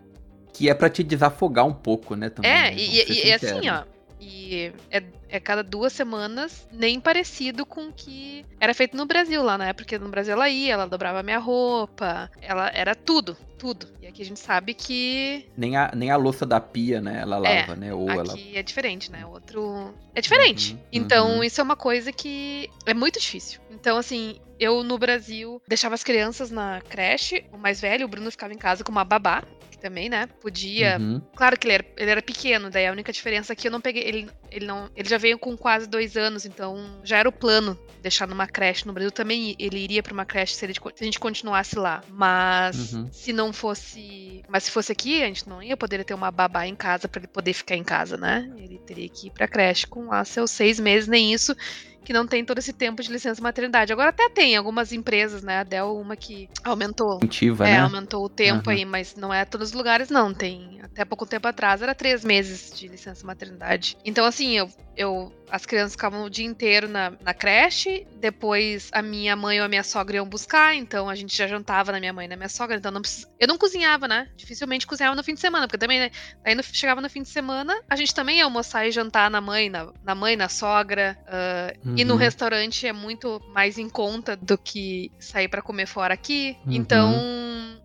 [0.52, 2.30] Que é para te desafogar um pouco, né?
[2.30, 2.76] Também, é, né?
[2.76, 3.84] e, e assim, ó.
[4.22, 5.02] E é
[5.32, 9.72] é cada duas semanas, nem parecido com o que era feito no Brasil lá, né?
[9.72, 13.88] Porque no Brasil ela ia, ela dobrava minha roupa, ela era tudo, tudo.
[14.02, 15.46] E aqui a gente sabe que.
[15.56, 17.22] Nem a, nem a louça da pia, né?
[17.22, 17.94] Ela lava, é, né?
[17.94, 18.58] Ou aqui ela...
[18.58, 19.24] é diferente, né?
[19.24, 19.94] Outro.
[20.14, 20.74] É diferente.
[20.74, 21.44] Uhum, então, uhum.
[21.44, 23.58] isso é uma coisa que é muito difícil.
[23.70, 28.30] Então, assim, eu no Brasil deixava as crianças na creche, o mais velho, o Bruno
[28.30, 29.42] ficava em casa com uma babá
[29.82, 30.28] também, né?
[30.40, 30.96] Podia.
[30.98, 31.20] Uhum.
[31.34, 33.80] Claro que ele era, ele era pequeno, daí a única diferença é que eu não
[33.80, 34.04] peguei.
[34.04, 37.78] Ele, ele, não, ele já veio com quase dois anos, então já era o plano
[38.00, 38.86] deixar numa creche.
[38.86, 42.02] No Brasil também ele iria para uma creche se, ele, se, a gente continuasse lá.
[42.08, 43.08] Mas uhum.
[43.12, 44.42] se não fosse.
[44.48, 47.20] Mas se fosse aqui, a gente não ia poder ter uma babá em casa para
[47.20, 48.50] ele poder ficar em casa, né?
[48.56, 51.56] Ele teria que ir pra creche com lá seus seis meses, nem isso
[52.04, 53.92] que não tem todo esse tempo de licença maternidade.
[53.92, 55.58] Agora até tem algumas empresas, né?
[55.58, 57.16] A Dell, uma que aumentou.
[57.16, 57.80] Incentiva, é, né?
[57.80, 58.76] aumentou o tempo uhum.
[58.76, 60.32] aí, mas não é todos os lugares, não.
[60.32, 63.96] Tem até pouco tempo atrás era três meses de licença maternidade.
[64.04, 69.02] Então, assim, eu, eu as crianças ficavam o dia inteiro na, na creche, depois a
[69.02, 72.12] minha mãe ou a minha sogra iam buscar, então a gente já jantava na minha
[72.12, 73.26] mãe e na minha sogra, então não precis...
[73.38, 74.30] eu não cozinhava, né?
[74.34, 76.10] Dificilmente cozinhava no fim de semana, porque também, né?
[76.42, 79.42] Aí no, chegava no fim de semana, a gente também ia almoçar e jantar na
[79.42, 81.96] mãe, na, na mãe, na sogra, uh, uhum.
[81.98, 86.56] e no restaurante é muito mais em conta do que sair para comer fora aqui,
[86.64, 86.72] uhum.
[86.72, 87.12] então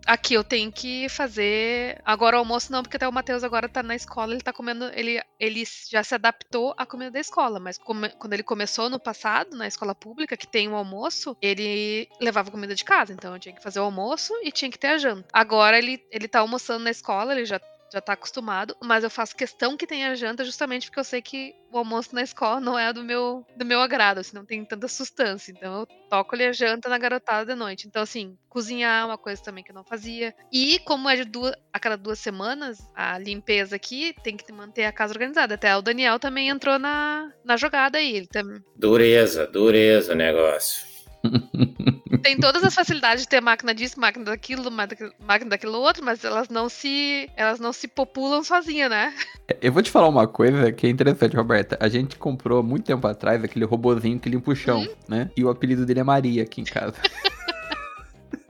[0.07, 2.01] aqui eu tenho que fazer.
[2.05, 4.85] Agora o almoço não, porque até o Matheus agora tá na escola, ele tá comendo.
[4.93, 8.99] Ele, ele já se adaptou à comida da escola, mas come, quando ele começou no
[8.99, 13.13] passado, na escola pública, que tem um almoço, ele levava comida de casa.
[13.13, 15.27] Então eu tinha que fazer o almoço e tinha que ter a janta.
[15.31, 17.59] Agora ele, ele tá almoçando na escola, ele já
[17.91, 21.55] já tá acostumado, mas eu faço questão que tenha janta justamente porque eu sei que
[21.71, 24.87] o almoço na escola não é do meu do meu agrado, assim, não tem tanta
[24.87, 25.51] sustância.
[25.51, 27.87] Então eu toco ali a janta na garotada de noite.
[27.87, 30.33] Então, assim, cozinhar é uma coisa também que eu não fazia.
[30.51, 34.85] E como é de duas, a cada duas semanas, a limpeza aqui tem que manter
[34.85, 35.55] a casa organizada.
[35.55, 38.15] Até o Daniel também entrou na, na jogada aí.
[38.15, 38.63] Ele também...
[38.75, 40.86] Dureza, dureza o negócio.
[42.23, 46.49] Tem todas as facilidades de ter máquina disso, máquina daquilo, máquina daquilo outro, mas elas
[46.49, 49.13] não se elas não se populam sozinhas, né?
[49.61, 51.77] Eu vou te falar uma coisa que é interessante, Roberta.
[51.79, 54.87] A gente comprou muito tempo atrás aquele robozinho que limpa o chão, hum?
[55.07, 55.31] né?
[55.35, 56.95] E o apelido dele é Maria aqui em casa.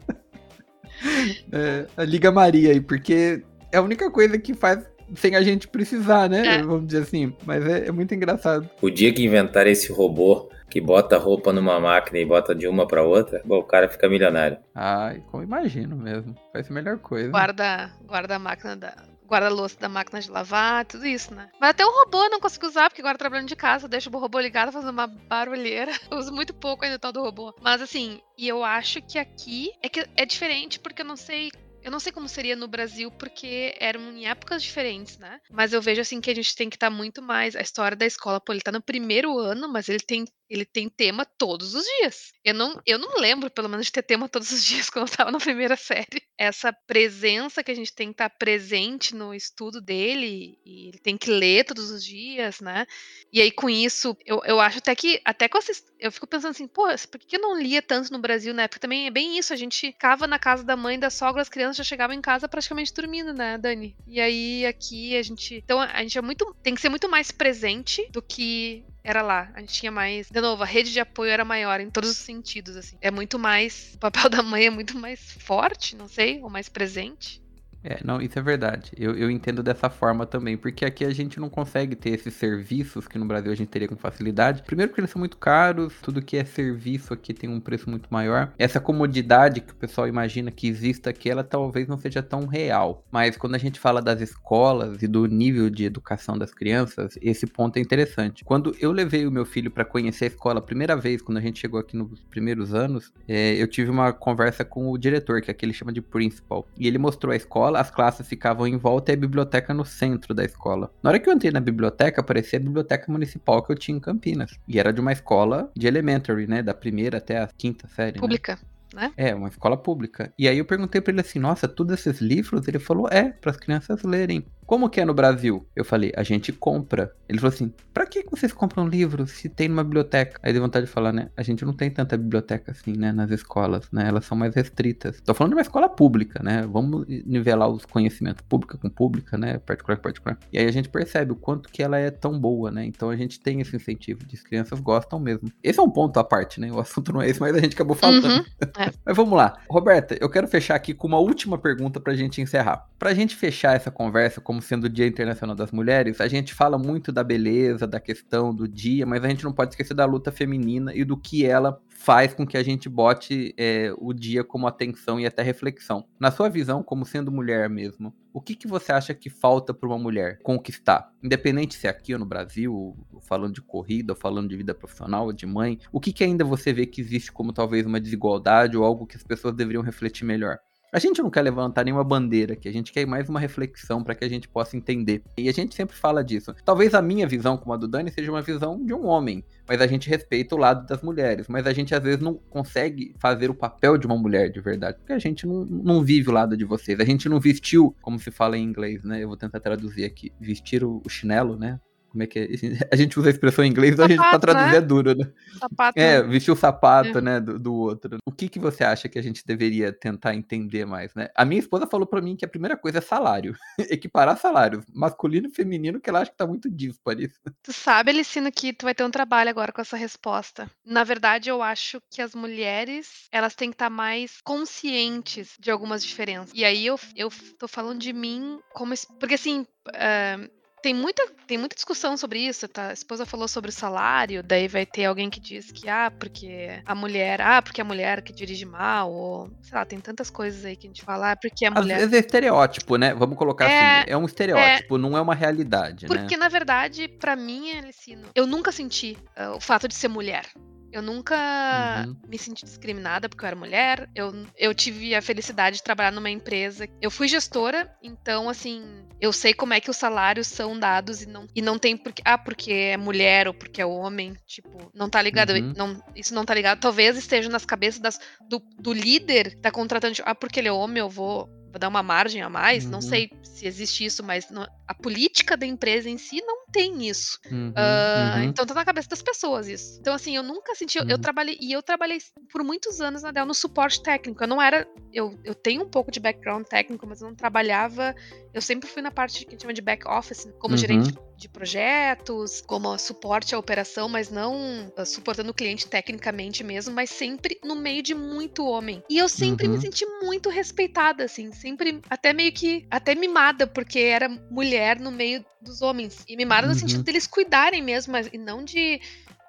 [1.51, 4.84] é, liga Maria aí, porque é a única coisa que faz
[5.15, 6.55] sem a gente precisar, né?
[6.55, 6.61] É.
[6.61, 7.33] Vamos dizer assim.
[7.45, 8.69] Mas é, é, muito engraçado.
[8.81, 12.85] O dia que inventar esse robô que bota roupa numa máquina e bota de uma
[12.85, 14.57] para outra, bom, o cara fica milionário.
[14.75, 16.35] Ai, como imagino mesmo.
[16.51, 17.29] Faz a melhor coisa.
[17.29, 18.93] Guarda, guarda a máquina da.
[19.25, 21.49] Guarda-louça da máquina de lavar, tudo isso, né?
[21.59, 24.17] Mas até o robô eu não consigo usar, porque agora trabalhando de casa, deixa o
[24.17, 25.91] robô ligado fazendo uma barulheira.
[26.09, 27.53] Eu uso muito pouco ainda o tal do robô.
[27.61, 31.51] Mas assim, e eu acho que aqui é que é diferente, porque eu não sei
[31.88, 35.39] eu não sei como seria no Brasil, porque eram em épocas diferentes, né?
[35.49, 37.55] Mas eu vejo assim que a gente tem que estar tá muito mais.
[37.55, 40.89] A história da escola, pô, ele tá no primeiro ano, mas ele tem ele tem
[40.89, 42.31] tema todos os dias.
[42.43, 45.11] Eu não, eu não lembro, pelo menos, de ter tema todos os dias quando eu
[45.11, 46.21] estava na primeira série.
[46.37, 51.17] Essa presença que a gente tem que estar presente no estudo dele, e ele tem
[51.17, 52.85] que ler todos os dias, né?
[53.31, 55.61] E aí, com isso, eu, eu acho até que, até que eu,
[55.99, 58.79] eu fico pensando assim, pô, por que eu não lia tanto no Brasil na época?
[58.79, 61.77] Também é bem isso, a gente ficava na casa da mãe da sogra, as crianças
[61.77, 63.95] já chegavam em casa praticamente dormindo, né, Dani?
[64.07, 65.55] E aí, aqui, a gente.
[65.55, 66.55] Então, a gente é muito.
[66.63, 69.49] Tem que ser muito mais presente do que era lá.
[69.53, 70.29] A gente tinha mais.
[70.29, 72.97] De novo, a rede de apoio era maior em todos os sentidos, assim.
[72.99, 73.93] É muito mais.
[73.95, 77.41] O papel da mãe é muito mais forte, não sei, ou mais presente.
[77.84, 78.91] É, não, isso é verdade.
[78.97, 83.07] Eu, eu entendo dessa forma também, porque aqui a gente não consegue ter esses serviços
[83.07, 84.63] que no Brasil a gente teria com facilidade.
[84.63, 88.07] Primeiro porque eles são muito caros, tudo que é serviço aqui tem um preço muito
[88.11, 88.51] maior.
[88.57, 93.05] Essa comodidade que o pessoal imagina que exista aqui, ela talvez não seja tão real.
[93.11, 97.45] Mas quando a gente fala das escolas e do nível de educação das crianças, esse
[97.47, 98.43] ponto é interessante.
[98.43, 101.41] Quando eu levei o meu filho para conhecer a escola a primeira vez, quando a
[101.41, 105.51] gente chegou aqui nos primeiros anos, é, eu tive uma conversa com o diretor, que
[105.51, 108.78] aqui ele chama de principal, e ele mostrou a escola escola, as classes ficavam em
[108.78, 110.91] volta e a biblioteca no centro da escola.
[111.03, 113.99] Na hora que eu entrei na biblioteca, aparecia a biblioteca municipal que eu tinha em
[113.99, 114.57] Campinas.
[114.68, 116.63] E era de uma escola de elementary, né?
[116.63, 118.15] Da primeira até a quinta série.
[118.15, 118.20] Né?
[118.20, 118.57] Pública.
[118.93, 119.01] Né?
[119.07, 119.13] né?
[119.18, 120.34] É, uma escola pública.
[120.38, 123.51] E aí eu perguntei para ele assim: "Nossa, todos esses livros?" Ele falou: "É, para
[123.51, 124.45] as crianças lerem".
[124.68, 125.65] Como que é no Brasil?
[125.76, 127.11] Eu falei: "A gente compra".
[127.28, 130.39] Ele falou assim: "Para que vocês compram livros se tem numa biblioteca?".
[130.43, 131.30] Aí deu vontade de falar, né?
[131.36, 134.07] A gente não tem tanta biblioteca assim, né, nas escolas, né?
[134.07, 135.20] Elas são mais restritas.
[135.22, 136.68] Tô falando de uma escola pública, né?
[136.72, 139.57] Vamos nivelar os conhecimentos pública com pública, né?
[139.59, 140.38] Particular com particular.
[140.51, 142.86] E aí a gente percebe o quanto que ela é tão boa, né?
[142.86, 145.51] Então a gente tem esse incentivo de as crianças gostam mesmo.
[145.63, 146.72] Esse é um ponto à parte, né?
[146.72, 148.26] O assunto não é esse, mas a gente acabou falando.
[148.26, 148.43] Uhum,
[148.78, 148.91] é.
[149.05, 149.57] mas vamos lá.
[149.70, 152.88] Roberta, eu quero fechar aqui com uma última pergunta pra gente encerrar.
[152.99, 156.77] Pra gente fechar essa conversa como sendo o Dia Internacional das Mulheres, a gente fala
[156.77, 160.31] muito da beleza, da questão do dia, mas a gente não pode esquecer da luta
[160.31, 164.67] feminina e do que ela faz com que a gente bote é, o dia como
[164.67, 166.05] atenção e até reflexão.
[166.19, 169.89] Na sua visão, como sendo mulher mesmo, o que, que você acha que falta para
[169.89, 171.11] uma mulher conquistar?
[171.23, 175.25] Independente se é aqui ou no Brasil, falando de corrida, ou falando de vida profissional,
[175.25, 178.77] ou de mãe, o que, que ainda você vê que existe como talvez uma desigualdade
[178.77, 180.59] ou algo que as pessoas deveriam refletir melhor?
[180.89, 184.15] A gente não quer levantar nenhuma bandeira aqui, a gente quer mais uma reflexão para
[184.15, 185.21] que a gente possa entender.
[185.38, 186.55] E a gente sempre fala disso.
[186.63, 189.81] Talvez a minha visão, como a do Dani, seja uma visão de um homem, mas
[189.81, 191.49] a gente respeita o lado das mulheres.
[191.49, 194.97] Mas a gente às vezes não consegue fazer o papel de uma mulher de verdade,
[194.97, 196.97] porque a gente não, não vive o lado de vocês.
[197.01, 199.21] A gente não vestiu, como se fala em inglês, né?
[199.21, 201.81] Eu vou tentar traduzir aqui: vestir o, o chinelo, né?
[202.18, 202.47] Como é que é?
[202.91, 204.78] A gente usa a expressão em inglês, sapato, a gente pra traduzir né?
[204.78, 205.32] é duro, né?
[205.59, 205.99] Sapato.
[205.99, 207.22] É, vestir o sapato, é.
[207.22, 208.18] né, do, do, outro.
[208.26, 211.30] O que que você acha que a gente deveria tentar entender mais, né?
[211.36, 213.55] A minha esposa falou para mim que a primeira coisa é salário.
[213.78, 217.39] Equiparar salários, masculino e feminino, que ela acha que tá muito disparo isso.
[217.61, 220.70] Tu sabe, Alicina, que tu vai ter um trabalho agora com essa resposta.
[220.84, 225.70] Na verdade, eu acho que as mulheres, elas têm que estar tá mais conscientes de
[225.70, 226.51] algumas diferenças.
[226.55, 228.95] E aí eu, eu tô falando de mim como...
[229.20, 229.68] Porque assim...
[229.89, 230.56] Uh,
[230.88, 232.88] tem muita, tem muita discussão sobre isso, tá?
[232.88, 236.81] A esposa falou sobre o salário, daí vai ter alguém que diz que, ah, porque
[236.85, 240.63] a mulher, ah, porque a mulher que dirige mal, ou, sei lá, tem tantas coisas
[240.63, 241.95] aí que a gente fala, ah, porque a mulher...
[241.95, 243.13] Às vezes é estereótipo, né?
[243.13, 246.21] Vamos colocar é, assim, é um estereótipo, é, não é uma realidade, porque, né?
[246.21, 250.45] Porque, na verdade, para mim, Alicino, eu nunca senti uh, o fato de ser mulher.
[250.91, 252.15] Eu nunca uhum.
[252.27, 254.09] me senti discriminada porque eu era mulher.
[254.15, 256.88] Eu, eu tive a felicidade de trabalhar numa empresa.
[257.01, 261.25] Eu fui gestora, então, assim, eu sei como é que os salários são dados e
[261.25, 262.21] não, e não tem porque.
[262.23, 264.35] Ah, porque é mulher ou porque é homem.
[264.45, 265.51] Tipo, não tá ligado.
[265.51, 265.73] Uhum.
[265.75, 266.79] Não, isso não tá ligado.
[266.79, 268.19] Talvez esteja nas cabeças das,
[268.49, 270.15] do, do líder que tá contratando.
[270.15, 272.84] Tipo, ah, porque ele é homem, eu vou vou dar uma margem a mais.
[272.86, 272.91] Uhum.
[272.91, 277.07] Não sei se existe isso, mas não, a política da empresa em si não tem
[277.07, 277.39] isso.
[277.49, 278.43] Uhum, uh, uhum.
[278.43, 279.97] Então tá na cabeça das pessoas isso.
[280.01, 280.97] Então, assim, eu nunca senti.
[280.97, 281.17] Eu, uhum.
[281.17, 281.57] trabalhei.
[281.61, 282.17] E eu trabalhei
[282.51, 284.43] por muitos anos na Dell no suporte técnico.
[284.43, 284.88] Eu não era.
[285.13, 288.15] Eu, eu tenho um pouco de background técnico, mas eu não trabalhava.
[288.53, 291.26] Eu sempre fui na parte que a gente chama de back office, como gerente uhum
[291.38, 297.09] de projetos, como suporte à operação, mas não uh, suportando o cliente tecnicamente mesmo, mas
[297.09, 299.03] sempre no meio de muito homem.
[299.09, 299.73] E eu sempre uhum.
[299.73, 305.11] me senti muito respeitada, assim, sempre até meio que até mimada, porque era mulher no
[305.11, 306.23] meio dos homens.
[306.27, 306.73] E mimada uhum.
[306.73, 308.99] no sentido deles cuidarem mesmo, mas, e não de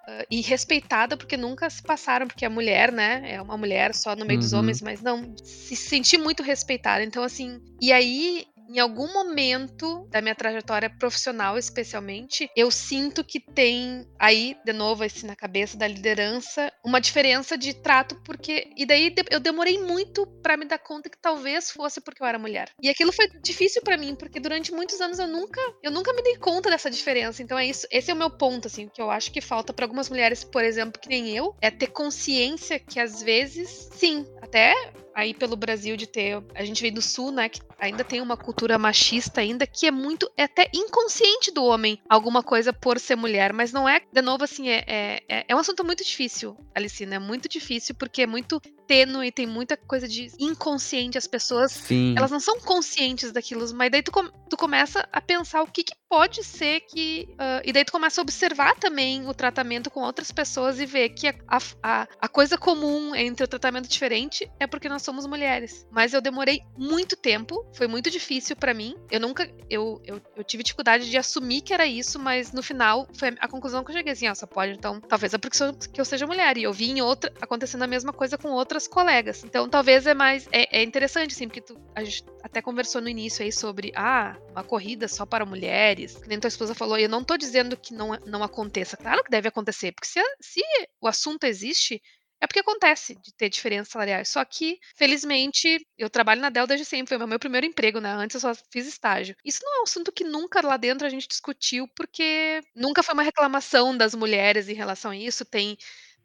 [0.08, 4.16] Uh, e respeitada porque nunca se passaram, porque a mulher, né, é uma mulher só
[4.16, 4.42] no meio uhum.
[4.42, 7.04] dos homens, mas não, se sentir muito respeitada.
[7.04, 13.40] Então, assim, e aí em algum momento da minha trajetória profissional, especialmente, eu sinto que
[13.40, 18.70] tem aí, de novo, assim, na cabeça da liderança, uma diferença de trato, porque.
[18.76, 22.38] E daí eu demorei muito para me dar conta que talvez fosse porque eu era
[22.38, 22.70] mulher.
[22.82, 26.22] E aquilo foi difícil para mim, porque durante muitos anos eu nunca, eu nunca me
[26.22, 27.42] dei conta dessa diferença.
[27.42, 29.84] Então é isso, esse é o meu ponto, assim, que eu acho que falta para
[29.84, 34.74] algumas mulheres, por exemplo, que nem eu, é ter consciência que às vezes, sim, até
[35.18, 36.40] aí pelo Brasil de ter.
[36.54, 37.48] A gente vem do sul, né?
[37.48, 40.30] Que ainda tem uma cultura machista ainda que é muito.
[40.36, 43.52] É até inconsciente do homem alguma coisa por ser mulher.
[43.52, 44.84] Mas não é, de novo, assim, é,
[45.28, 47.16] é, é um assunto muito difícil, Alicina.
[47.16, 51.18] É muito difícil porque é muito tênue, tem muita coisa de inconsciente.
[51.18, 52.14] As pessoas, Sim.
[52.16, 54.10] elas não são conscientes daquilo, mas daí tu,
[54.48, 57.28] tu começa a pensar o que, que pode ser que.
[57.32, 61.10] Uh, e daí tu começa a observar também o tratamento com outras pessoas e ver
[61.10, 65.86] que a, a, a coisa comum entre o tratamento diferente é porque nós somos mulheres.
[65.90, 68.96] Mas eu demorei muito tempo, foi muito difícil para mim.
[69.10, 69.48] Eu nunca.
[69.68, 73.48] Eu, eu, eu, tive dificuldade de assumir que era isso, mas no final foi a
[73.48, 75.58] conclusão que eu cheguei assim: ó, só pode, então, talvez é porque
[75.92, 76.56] que eu seja mulher.
[76.56, 79.44] E eu vi em outra, acontecendo a mesma coisa com outras colegas.
[79.44, 80.48] Então talvez é mais.
[80.52, 84.36] É, é interessante, assim, porque tu, a gente até conversou no início aí sobre, ah,
[84.52, 86.16] uma corrida só para mulheres.
[86.16, 88.96] Que nem tua esposa falou, e eu não tô dizendo que não, não aconteça.
[88.96, 90.60] Claro que deve acontecer, porque se, se
[91.00, 92.02] o assunto existe,
[92.40, 94.28] é porque acontece de ter diferenças salariais.
[94.28, 97.16] Só que, felizmente, eu trabalho na Dell desde sempre.
[97.16, 98.10] Foi o meu primeiro emprego, né?
[98.12, 99.34] Antes eu só fiz estágio.
[99.44, 103.14] Isso não é um assunto que nunca lá dentro a gente discutiu, porque nunca foi
[103.14, 105.44] uma reclamação das mulheres em relação a isso.
[105.44, 105.76] Tem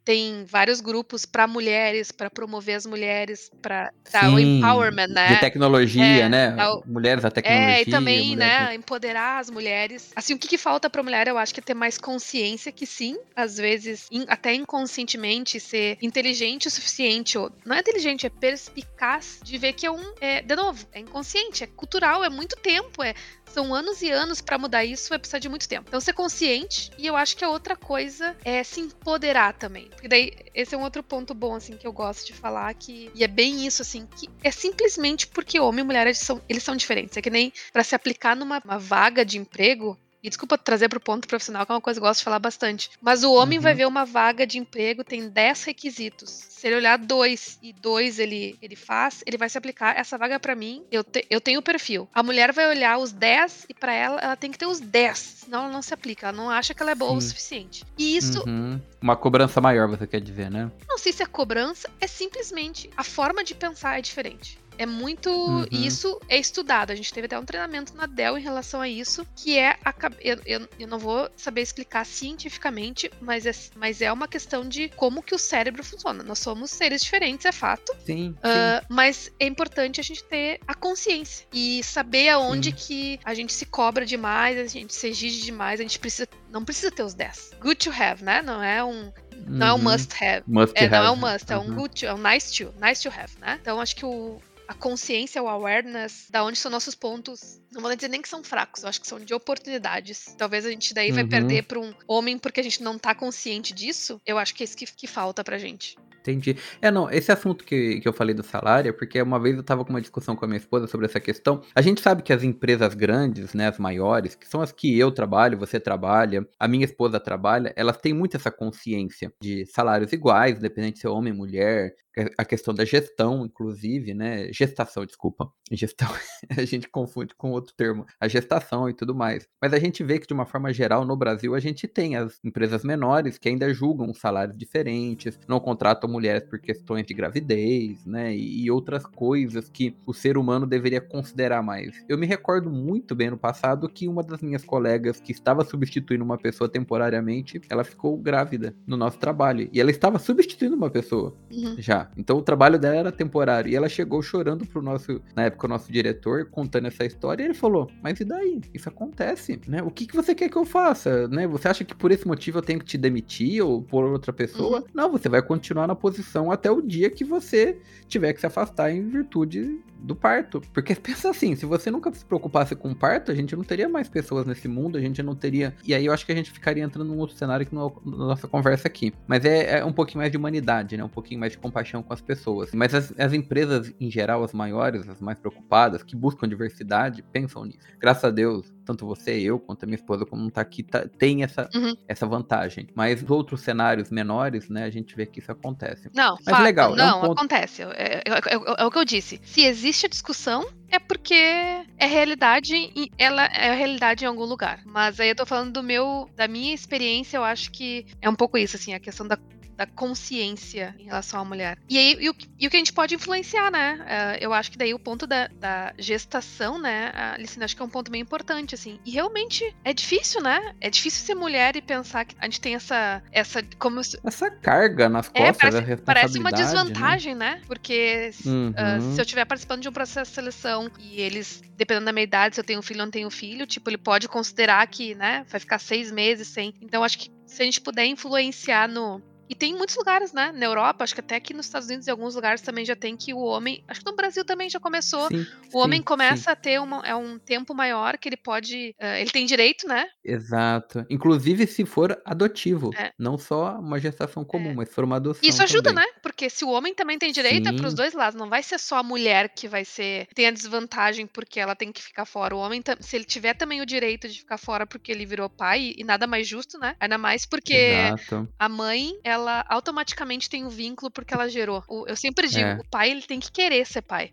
[0.05, 5.35] tem vários grupos para mulheres, para promover as mulheres, para dar o empowerment, né?
[5.35, 6.55] De tecnologia, é, né?
[6.67, 6.83] O...
[6.85, 7.77] Mulheres da tecnologia.
[7.77, 10.11] É, e também, né, empoderar as mulheres.
[10.15, 12.85] Assim, o que, que falta para mulher, eu acho que é ter mais consciência que
[12.85, 18.29] sim, às vezes, in, até inconscientemente, ser inteligente o suficiente, ou não é inteligente, é
[18.29, 22.55] perspicaz de ver que é um, é, de novo, é inconsciente, é cultural, é muito
[22.57, 23.13] tempo, é
[23.53, 25.85] são anos e anos para mudar isso, vai precisar de muito tempo.
[25.87, 29.89] Então, ser consciente, e eu acho que a outra coisa é se empoderar também.
[29.93, 33.11] Porque daí, esse é um outro ponto bom, assim, que eu gosto de falar, que,
[33.15, 36.63] e é bem isso, assim, que é simplesmente porque homem e mulher eles são, eles
[36.63, 37.15] são diferentes.
[37.17, 41.01] É que nem para se aplicar numa vaga de emprego, e desculpa trazer para o
[41.01, 42.89] ponto profissional, que é uma coisa que eu gosto de falar bastante.
[43.01, 43.63] Mas o homem uhum.
[43.63, 46.29] vai ver uma vaga de emprego, tem 10 requisitos.
[46.49, 49.99] Se ele olhar dois e dois ele, ele faz, ele vai se aplicar.
[49.99, 52.07] Essa vaga é para mim, eu, te, eu tenho o perfil.
[52.13, 55.17] A mulher vai olhar os 10 e para ela, ela tem que ter os 10.
[55.43, 56.27] Senão ela não se aplica.
[56.27, 57.17] Ela não acha que ela é boa Sim.
[57.17, 57.85] o suficiente.
[57.97, 58.47] E isso.
[58.47, 58.79] Uhum.
[59.01, 60.71] Uma cobrança maior, você quer dizer, né?
[60.87, 64.57] Não sei se é cobrança, é simplesmente a forma de pensar é diferente.
[64.77, 65.29] É muito.
[65.29, 65.65] Uhum.
[65.71, 66.91] Isso é estudado.
[66.91, 69.77] A gente teve até um treinamento na Dell em relação a isso, que é.
[69.83, 74.67] A, eu, eu, eu não vou saber explicar cientificamente, mas é, mas é uma questão
[74.67, 76.23] de como que o cérebro funciona.
[76.23, 77.93] Nós somos seres diferentes, é fato.
[78.05, 78.29] Sim.
[78.29, 82.75] Uh, mas é importante a gente ter a consciência e saber aonde sim.
[82.75, 86.27] que a gente se cobra demais, a gente se exige demais, a gente precisa.
[86.51, 87.51] Não precisa ter os 10.
[87.59, 88.41] Good to have, né?
[88.41, 89.11] Não é um.
[89.45, 89.61] Não uhum.
[89.61, 89.91] é um uhum.
[89.91, 90.43] must have.
[90.47, 90.91] Must é, have.
[90.91, 91.75] Não é um must, é um uhum.
[91.75, 93.57] good to, é um nice to, nice to have, né?
[93.61, 97.61] Então acho que o, a consciência, o awareness, da onde são nossos pontos.
[97.71, 100.35] Não vou dizer nem que são fracos, eu acho que são de oportunidades.
[100.37, 101.15] Talvez a gente daí uhum.
[101.15, 104.21] vai perder para um homem porque a gente não tá consciente disso.
[104.25, 105.97] Eu acho que é isso que, que falta pra gente.
[106.23, 106.55] Entendi.
[106.81, 109.63] É, não, esse assunto que, que eu falei do salário é porque uma vez eu
[109.63, 111.61] tava com uma discussão com a minha esposa sobre essa questão.
[111.75, 115.11] A gente sabe que as empresas grandes, né, as maiores, que são as que eu
[115.11, 120.57] trabalho, você trabalha, a minha esposa trabalha, elas têm muito essa consciência de salários iguais,
[120.57, 121.93] independente se é homem, mulher,
[122.37, 124.51] a questão da gestão, inclusive, né?
[124.51, 125.51] Gestação, desculpa.
[125.71, 126.07] Gestão,
[126.55, 129.47] a gente confunde com outro termo, a gestação e tudo mais.
[129.61, 132.39] Mas a gente vê que, de uma forma geral, no Brasil, a gente tem as
[132.43, 138.35] empresas menores que ainda julgam salários diferentes, não contratam mulheres por questões de gravidez, né?
[138.35, 142.03] E, outras coisas que o ser humano deveria considerar mais.
[142.07, 146.23] Eu me recordo muito bem no passado que uma das minhas colegas que estava substituindo
[146.23, 149.69] uma pessoa temporariamente, ela ficou grávida no nosso trabalho.
[149.71, 151.75] E ela estava substituindo uma pessoa uhum.
[151.77, 152.09] já.
[152.15, 153.71] Então o trabalho dela era temporário.
[153.71, 157.47] E ela chegou chorando pro nosso, na época, o nosso diretor, contando essa história, e
[157.47, 158.61] ele falou: Mas e daí?
[158.73, 159.81] Isso acontece, né?
[159.81, 161.27] O que, que você quer que eu faça?
[161.27, 161.47] Né?
[161.47, 164.79] Você acha que por esse motivo eu tenho que te demitir ou por outra pessoa?
[164.79, 164.85] Uhum.
[164.93, 167.79] Não, você vai continuar na posição até o dia que você
[168.09, 170.61] tiver que se afastar em virtude do parto.
[170.73, 173.87] Porque pensa assim, se você nunca se preocupasse com o parto, a gente não teria
[173.87, 175.73] mais pessoas nesse mundo, a gente não teria.
[175.81, 177.91] E aí eu acho que a gente ficaria entrando num outro cenário que não é
[178.05, 179.13] a nossa conversa aqui.
[179.25, 181.03] Mas é, é, um pouquinho mais de humanidade, né?
[181.05, 182.73] Um pouquinho mais de compaixão com as pessoas.
[182.73, 187.63] Mas as, as empresas, em geral, as maiores, as mais preocupadas, que buscam diversidade, pensam
[187.63, 187.87] nisso.
[187.97, 191.07] Graças a Deus, tanto você, eu, quanto a minha esposa, como não tá aqui, tá,
[191.17, 191.95] tem essa, uhum.
[192.07, 192.87] essa vantagem.
[192.95, 196.09] Mas outros cenários menores, né, a gente vê que isso acontece.
[196.13, 196.95] Não, Mas fato, legal.
[196.95, 197.39] Não, é um ponto...
[197.39, 197.83] acontece.
[197.83, 199.39] É, é, é, é, o que eu disse.
[199.43, 204.81] Se existe a discussão, é porque é realidade e ela é realidade em algum lugar.
[204.85, 208.35] Mas aí eu tô falando do meu, da minha experiência, eu acho que é um
[208.35, 209.37] pouco isso, assim, a questão da
[209.85, 211.77] consciência em relação à mulher.
[211.89, 213.99] E aí, e o, e o que a gente pode influenciar, né?
[214.01, 217.85] Uh, eu acho que daí o ponto da, da gestação, né, Alicina, acho que é
[217.85, 218.99] um ponto bem importante, assim.
[219.05, 220.73] E realmente é difícil, né?
[220.79, 223.21] É difícil ser mulher e pensar que a gente tem essa.
[223.31, 226.57] essa como Essa carga nas é, costas, é, parece, parece uma né?
[226.57, 227.55] desvantagem, né?
[227.55, 227.61] né?
[227.67, 228.69] Porque uhum.
[228.69, 232.23] uh, se eu estiver participando de um processo de seleção e eles, dependendo da minha
[232.23, 235.45] idade, se eu tenho filho ou não tenho filho, tipo, ele pode considerar que, né,
[235.49, 236.73] vai ficar seis meses sem.
[236.81, 240.51] Então, acho que se a gente puder influenciar no, e tem muitos lugares, né?
[240.51, 243.15] Na Europa, acho que até aqui nos Estados Unidos, em alguns lugares também já tem
[243.15, 243.83] que o homem.
[243.87, 245.27] Acho que no Brasil também já começou.
[245.27, 246.49] Sim, o homem sim, começa sim.
[246.49, 248.95] a ter uma, é um tempo maior que ele pode.
[249.01, 250.07] Uh, ele tem direito, né?
[250.23, 251.05] Exato.
[251.09, 252.91] Inclusive se for adotivo.
[252.95, 253.11] É.
[253.17, 254.73] Não só uma gestação comum, é.
[254.73, 255.47] mas se for uma adoção.
[255.47, 256.05] Isso ajuda, também.
[256.05, 256.19] né?
[256.21, 258.39] Porque se o homem também tem direito, é pros dois lados.
[258.39, 260.27] Não vai ser só a mulher que vai ser.
[260.33, 262.55] tem a desvantagem porque ela tem que ficar fora.
[262.55, 265.93] O homem, se ele tiver também o direito de ficar fora porque ele virou pai,
[265.97, 266.95] e nada mais justo, né?
[266.99, 268.47] Ainda mais porque Exato.
[268.57, 271.83] a mãe, ela automaticamente tem um vínculo porque ela gerou.
[272.07, 272.75] eu sempre digo, é.
[272.75, 274.31] o pai ele tem que querer ser pai.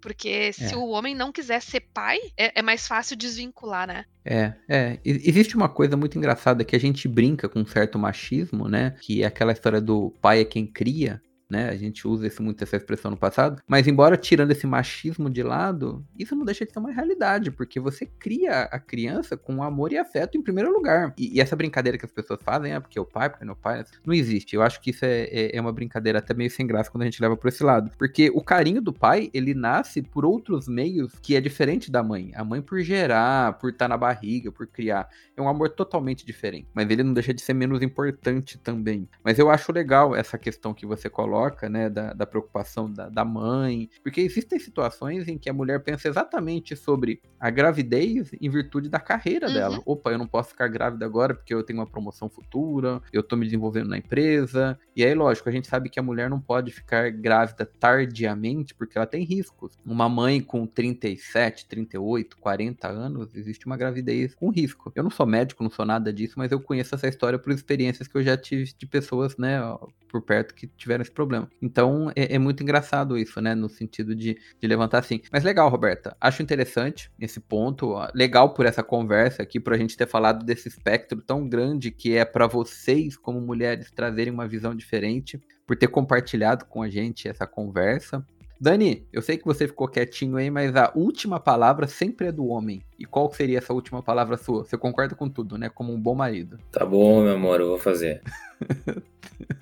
[0.00, 0.76] Porque se é.
[0.76, 4.04] o homem não quiser ser pai, é, é, mais fácil desvincular, né?
[4.24, 4.98] É, é.
[5.04, 8.94] Existe uma coisa muito engraçada que a gente brinca com um certo machismo, né?
[9.00, 11.68] Que é aquela história do pai é quem cria né?
[11.70, 15.42] A gente usa esse, muito essa expressão no passado, mas embora tirando esse machismo de
[15.42, 19.92] lado, isso não deixa de ser uma realidade, porque você cria a criança com amor
[19.92, 21.14] e afeto em primeiro lugar.
[21.16, 23.46] E, e essa brincadeira que as pessoas fazem, é porque é o pai, porque é
[23.46, 24.54] meu pai, não existe.
[24.54, 27.06] Eu acho que isso é, é, é, uma brincadeira até meio sem graça quando a
[27.06, 27.90] gente leva por esse lado.
[27.98, 32.30] Porque o carinho do pai, ele nasce por outros meios que é diferente da mãe.
[32.34, 35.08] A mãe por gerar, por estar na barriga, por criar.
[35.36, 36.68] É um amor totalmente diferente.
[36.74, 39.08] Mas ele não deixa de ser menos importante também.
[39.24, 43.08] Mas eu acho legal essa questão que você coloca coloca, né, da, da preocupação da,
[43.08, 48.50] da, mãe, porque existem situações em que a mulher pensa exatamente sobre a gravidez em
[48.50, 49.54] virtude da carreira uhum.
[49.54, 49.82] dela.
[49.86, 53.36] Opa, eu não posso ficar grávida agora porque eu tenho uma promoção futura, eu tô
[53.36, 54.78] me desenvolvendo na empresa.
[54.96, 58.98] E aí, lógico, a gente sabe que a mulher não pode ficar grávida tardiamente porque
[58.98, 59.78] ela tem riscos.
[59.86, 64.90] Uma mãe com 37, 38, 40 anos, existe uma gravidez com risco.
[64.94, 68.08] Eu não sou médico, não sou nada disso, mas eu conheço essa história por experiências
[68.08, 69.60] que eu já tive de pessoas, né,
[70.08, 71.27] por perto que tiveram esse problema.
[71.60, 73.54] Então é, é muito engraçado isso, né?
[73.54, 75.20] No sentido de, de, levantar assim.
[75.32, 76.16] Mas legal, Roberta.
[76.20, 77.94] Acho interessante esse ponto.
[78.14, 82.16] Legal por essa conversa aqui, por a gente ter falado desse espectro tão grande que
[82.16, 87.28] é para vocês, como mulheres, trazerem uma visão diferente, por ter compartilhado com a gente
[87.28, 88.24] essa conversa.
[88.60, 92.46] Dani, eu sei que você ficou quietinho aí, mas a última palavra sempre é do
[92.46, 92.82] homem.
[92.98, 94.64] E qual seria essa última palavra sua?
[94.64, 95.68] Você concorda com tudo, né?
[95.68, 96.58] Como um bom marido.
[96.72, 98.20] Tá bom, meu amor, eu vou fazer.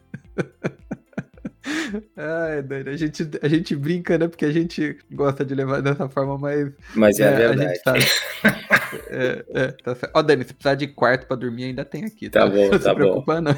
[2.17, 4.29] Ai, Dani, a gente, a gente brinca, né?
[4.29, 6.73] Porque a gente gosta de levar dessa forma, mas.
[6.95, 7.81] Mas é, é a verdade.
[7.87, 8.13] A gente
[9.09, 10.13] é, é, tá certo.
[10.15, 12.29] Ó, Dani, se precisar de quarto pra dormir, ainda tem aqui.
[12.29, 13.57] Tá, tá bom, não tá se preocupa, não.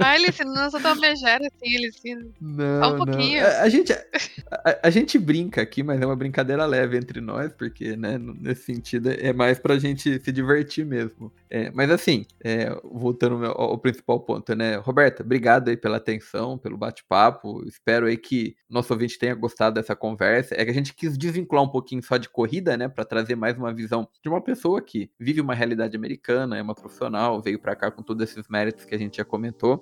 [0.00, 2.32] Ai, Licino, não sou tão megera assim, Licino.
[2.40, 3.42] Não, Só um pouquinho.
[3.42, 3.48] Não.
[3.48, 7.52] A, a, gente, a, a, gente brinca aqui, mas é uma brincadeira leve entre nós,
[7.52, 11.32] porque, né, nesse sentido, é mais pra gente se divertir mesmo.
[11.48, 16.58] É, mas assim, é, voltando ao, ao, principal ponto, né, Roberta, obrigado aí pela atenção,
[16.58, 17.62] pelo bate-papo.
[17.66, 20.54] Espero aí que nosso ouvinte tenha gostado dessa conversa.
[20.58, 23.56] É que a gente quis desvincular um pouquinho só de corrida, né, para trazer mais
[23.56, 27.76] uma visão de uma pessoa que vive uma realidade americana, é uma profissional, veio para
[27.76, 29.75] cá com todos esses méritos que a gente já comentou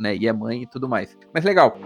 [0.00, 0.16] né?
[0.16, 1.16] E é mãe e tudo mais.
[1.32, 1.78] Mas legal.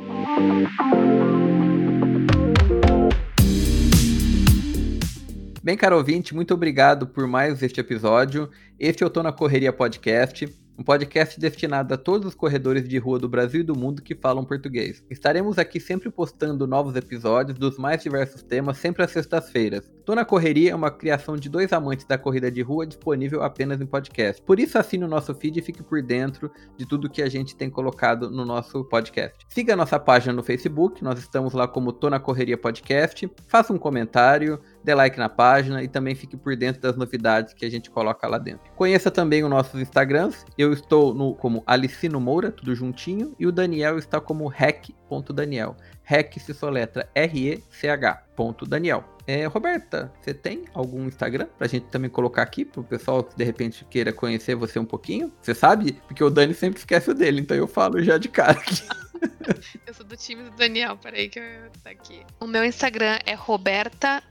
[5.62, 8.50] Bem, caro ouvinte, muito obrigado por mais este episódio.
[8.78, 13.18] Este eu tô na Correria Podcast um podcast destinado a todos os corredores de rua
[13.18, 15.04] do Brasil e do mundo que falam português.
[15.08, 19.90] Estaremos aqui sempre postando novos episódios dos mais diversos temas, sempre às sextas-feiras.
[20.04, 23.80] Tô na Correria é uma criação de dois amantes da corrida de rua disponível apenas
[23.80, 24.42] em podcast.
[24.42, 27.56] Por isso assine o nosso feed e fique por dentro de tudo que a gente
[27.56, 29.38] tem colocado no nosso podcast.
[29.48, 33.30] Siga a nossa página no Facebook, nós estamos lá como Tô na Correria Podcast.
[33.48, 37.64] Faça um comentário, dê like na página e também fique por dentro das novidades que
[37.64, 38.70] a gente coloca lá dentro.
[38.76, 40.45] Conheça também os nossos Instagrams.
[40.57, 45.76] Eu estou no como Alicino Moura, tudo juntinho, e o Daniel está como rec.daniel.
[46.03, 48.22] Rec se soletra R-E-C-H.
[48.68, 49.05] Daniel.
[49.26, 53.43] É, Roberta, você tem algum Instagram pra gente também colocar aqui pro pessoal que de
[53.43, 55.32] repente queira conhecer você um pouquinho?
[55.41, 55.93] Você sabe?
[56.07, 58.82] Porque o Dani sempre esquece o dele, então eu falo já de cara aqui.
[59.86, 62.22] eu sou do time do Daniel, peraí que eu tá aqui.
[62.40, 64.22] O meu Instagram é Roberta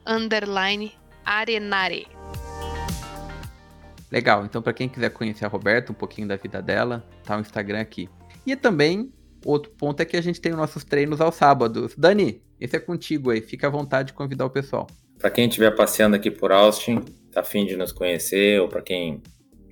[1.26, 2.08] Arenare.
[4.12, 7.42] Legal, então para quem quiser conhecer a Roberta, um pouquinho da vida dela, tá o
[7.42, 8.10] Instagram aqui.
[8.46, 9.12] E também
[9.46, 11.96] outro ponto é que a gente tem os nossos treinos aos sábados.
[11.98, 14.88] Dani, esse é contigo aí, fica à vontade de convidar o pessoal.
[15.18, 17.00] Para quem estiver passeando aqui por Austin,
[17.32, 19.22] tá afim de nos conhecer, ou para quem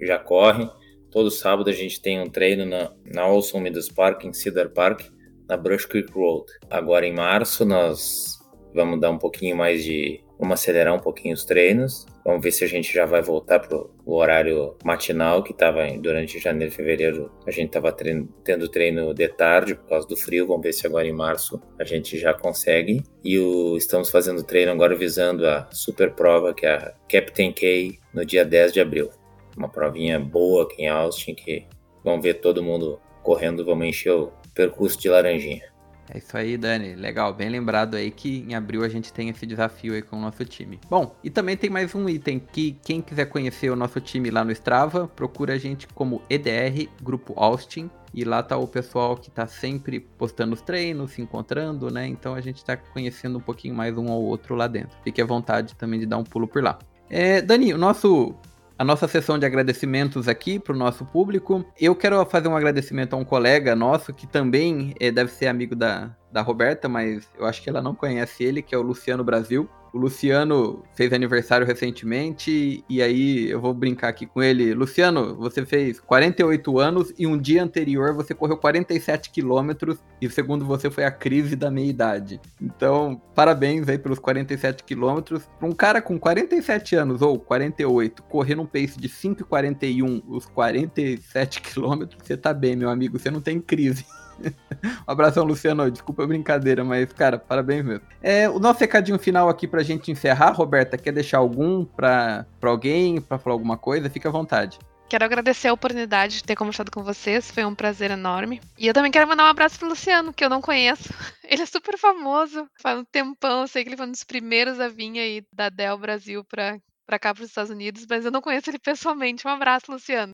[0.01, 0.67] já corre,
[1.11, 5.01] todo sábado a gente tem um treino na, na Awesome Meadows Park, em Cedar Park,
[5.47, 6.45] na Brush Creek Road.
[6.69, 8.39] Agora em março nós
[8.73, 12.07] vamos dar um pouquinho mais de Vamos acelerar um pouquinho os treinos.
[12.25, 16.73] Vamos ver se a gente já vai voltar pro horário matinal que estava durante janeiro
[16.73, 17.31] e fevereiro.
[17.45, 20.47] A gente estava tendo treino de tarde por causa do frio.
[20.47, 23.03] Vamos ver se agora em março a gente já consegue.
[23.23, 27.99] E o, estamos fazendo treino agora visando a super prova que é a Captain K
[28.11, 29.20] no dia 10 de abril.
[29.55, 31.65] Uma provinha boa aqui em Austin que
[32.03, 33.65] vamos ver todo mundo correndo.
[33.65, 35.71] Vamos encher o percurso de laranjinha.
[36.13, 36.93] É isso aí, Dani.
[36.95, 40.19] Legal, bem lembrado aí que em abril a gente tem esse desafio aí com o
[40.19, 40.77] nosso time.
[40.89, 44.43] Bom, e também tem mais um item que quem quiser conhecer o nosso time lá
[44.43, 47.89] no Strava, procura a gente como EDR Grupo Austin.
[48.13, 52.05] E lá tá o pessoal que tá sempre postando os treinos, se encontrando, né?
[52.07, 54.97] Então a gente tá conhecendo um pouquinho mais um ao outro lá dentro.
[55.05, 56.77] Fique à vontade também de dar um pulo por lá.
[57.09, 58.35] É, Dani, o nosso
[58.81, 61.63] a nossa sessão de agradecimentos aqui para o nosso público.
[61.79, 65.75] Eu quero fazer um agradecimento a um colega nosso que também é, deve ser amigo
[65.75, 69.23] da, da Roberta, mas eu acho que ela não conhece ele, que é o Luciano
[69.23, 69.69] Brasil.
[69.93, 74.73] O Luciano fez aniversário recentemente e aí eu vou brincar aqui com ele.
[74.73, 80.65] Luciano, você fez 48 anos e um dia anterior você correu 47 quilômetros e segundo
[80.65, 82.39] você foi a crise da meia-idade.
[82.61, 85.43] Então, parabéns aí pelos 47 quilômetros.
[85.59, 91.59] Para um cara com 47 anos ou 48 correr num pace de 5,41 os 47
[91.61, 94.05] quilômetros, você tá bem, meu amigo, você não tem crise.
[95.07, 95.89] um abração, Luciano.
[95.89, 98.05] Desculpa a brincadeira, mas, cara, parabéns mesmo.
[98.21, 102.69] É, o nosso recadinho final aqui pra gente encerrar, Roberta, quer deixar algum pra, pra
[102.69, 104.09] alguém, pra falar alguma coisa?
[104.09, 104.79] Fica à vontade.
[105.11, 108.61] Quero agradecer a oportunidade de ter conversado com vocês, foi um prazer enorme.
[108.77, 111.09] E eu também quero mandar um abraço pro Luciano, que eu não conheço.
[111.43, 114.79] Ele é super famoso, faz um tempão, eu sei que ele foi um dos primeiros
[114.79, 118.41] a vir aí da Dell Brasil pra, pra cá, pros Estados Unidos, mas eu não
[118.41, 119.45] conheço ele pessoalmente.
[119.45, 120.31] Um abraço, Luciano.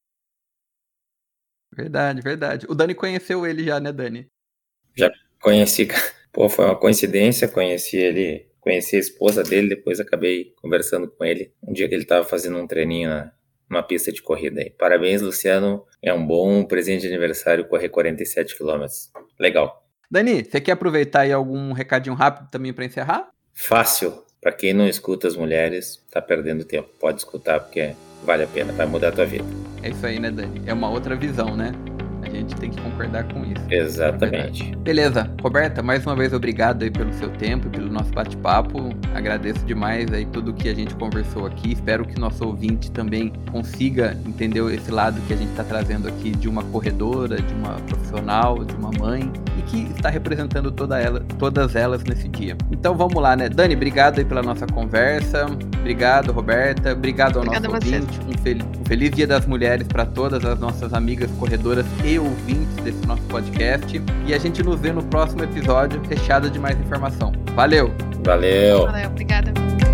[1.78, 2.66] Verdade, verdade.
[2.68, 4.28] O Dani conheceu ele já, né, Dani?
[4.98, 5.88] Já conheci.
[6.34, 7.48] Pô, foi uma coincidência.
[7.48, 11.54] Conheci ele, conheci a esposa dele, depois acabei conversando com ele.
[11.62, 13.32] Um dia que ele estava fazendo um treininho na,
[13.70, 14.72] numa pista de corrida aí.
[14.72, 15.86] Parabéns, Luciano.
[16.02, 19.12] É um bom presente de aniversário correr 47 quilômetros.
[19.40, 19.88] Legal.
[20.10, 23.30] Dani, você quer aproveitar aí algum recadinho rápido também para encerrar?
[23.54, 24.26] Fácil.
[24.42, 26.90] Para quem não escuta as mulheres, tá perdendo tempo.
[27.00, 27.94] Pode escutar porque
[28.28, 29.46] vale a pena, vai mudar a tua vida.
[29.82, 30.62] É isso aí, né, Dani?
[30.66, 31.72] É uma outra visão, né?
[32.38, 33.66] A gente tem que concordar com isso.
[33.68, 34.76] Exatamente.
[34.78, 35.28] Beleza.
[35.42, 38.90] Roberta, mais uma vez obrigado aí pelo seu tempo e pelo nosso bate-papo.
[39.16, 41.74] Agradeço demais aí tudo que a gente conversou aqui.
[41.74, 46.30] Espero que nosso ouvinte também consiga entender esse lado que a gente está trazendo aqui
[46.30, 51.22] de uma corredora, de uma profissional, de uma mãe e que está representando toda ela,
[51.40, 52.56] todas elas nesse dia.
[52.72, 53.50] Então vamos lá, né?
[53.50, 55.48] Dani, obrigado aí pela nossa conversa.
[55.80, 56.94] Obrigado, Roberta.
[56.94, 58.20] Obrigado ao Obrigada nosso ouvinte.
[58.28, 62.76] Um, fel um feliz Dia das Mulheres para todas as nossas amigas corredoras e ouvintes
[62.84, 64.02] desse nosso podcast.
[64.26, 67.32] E a gente nos vê no próximo episódio, fechado de mais informação.
[67.56, 67.92] Valeu!
[68.24, 68.86] Valeu!
[68.86, 69.87] Valeu, obrigada.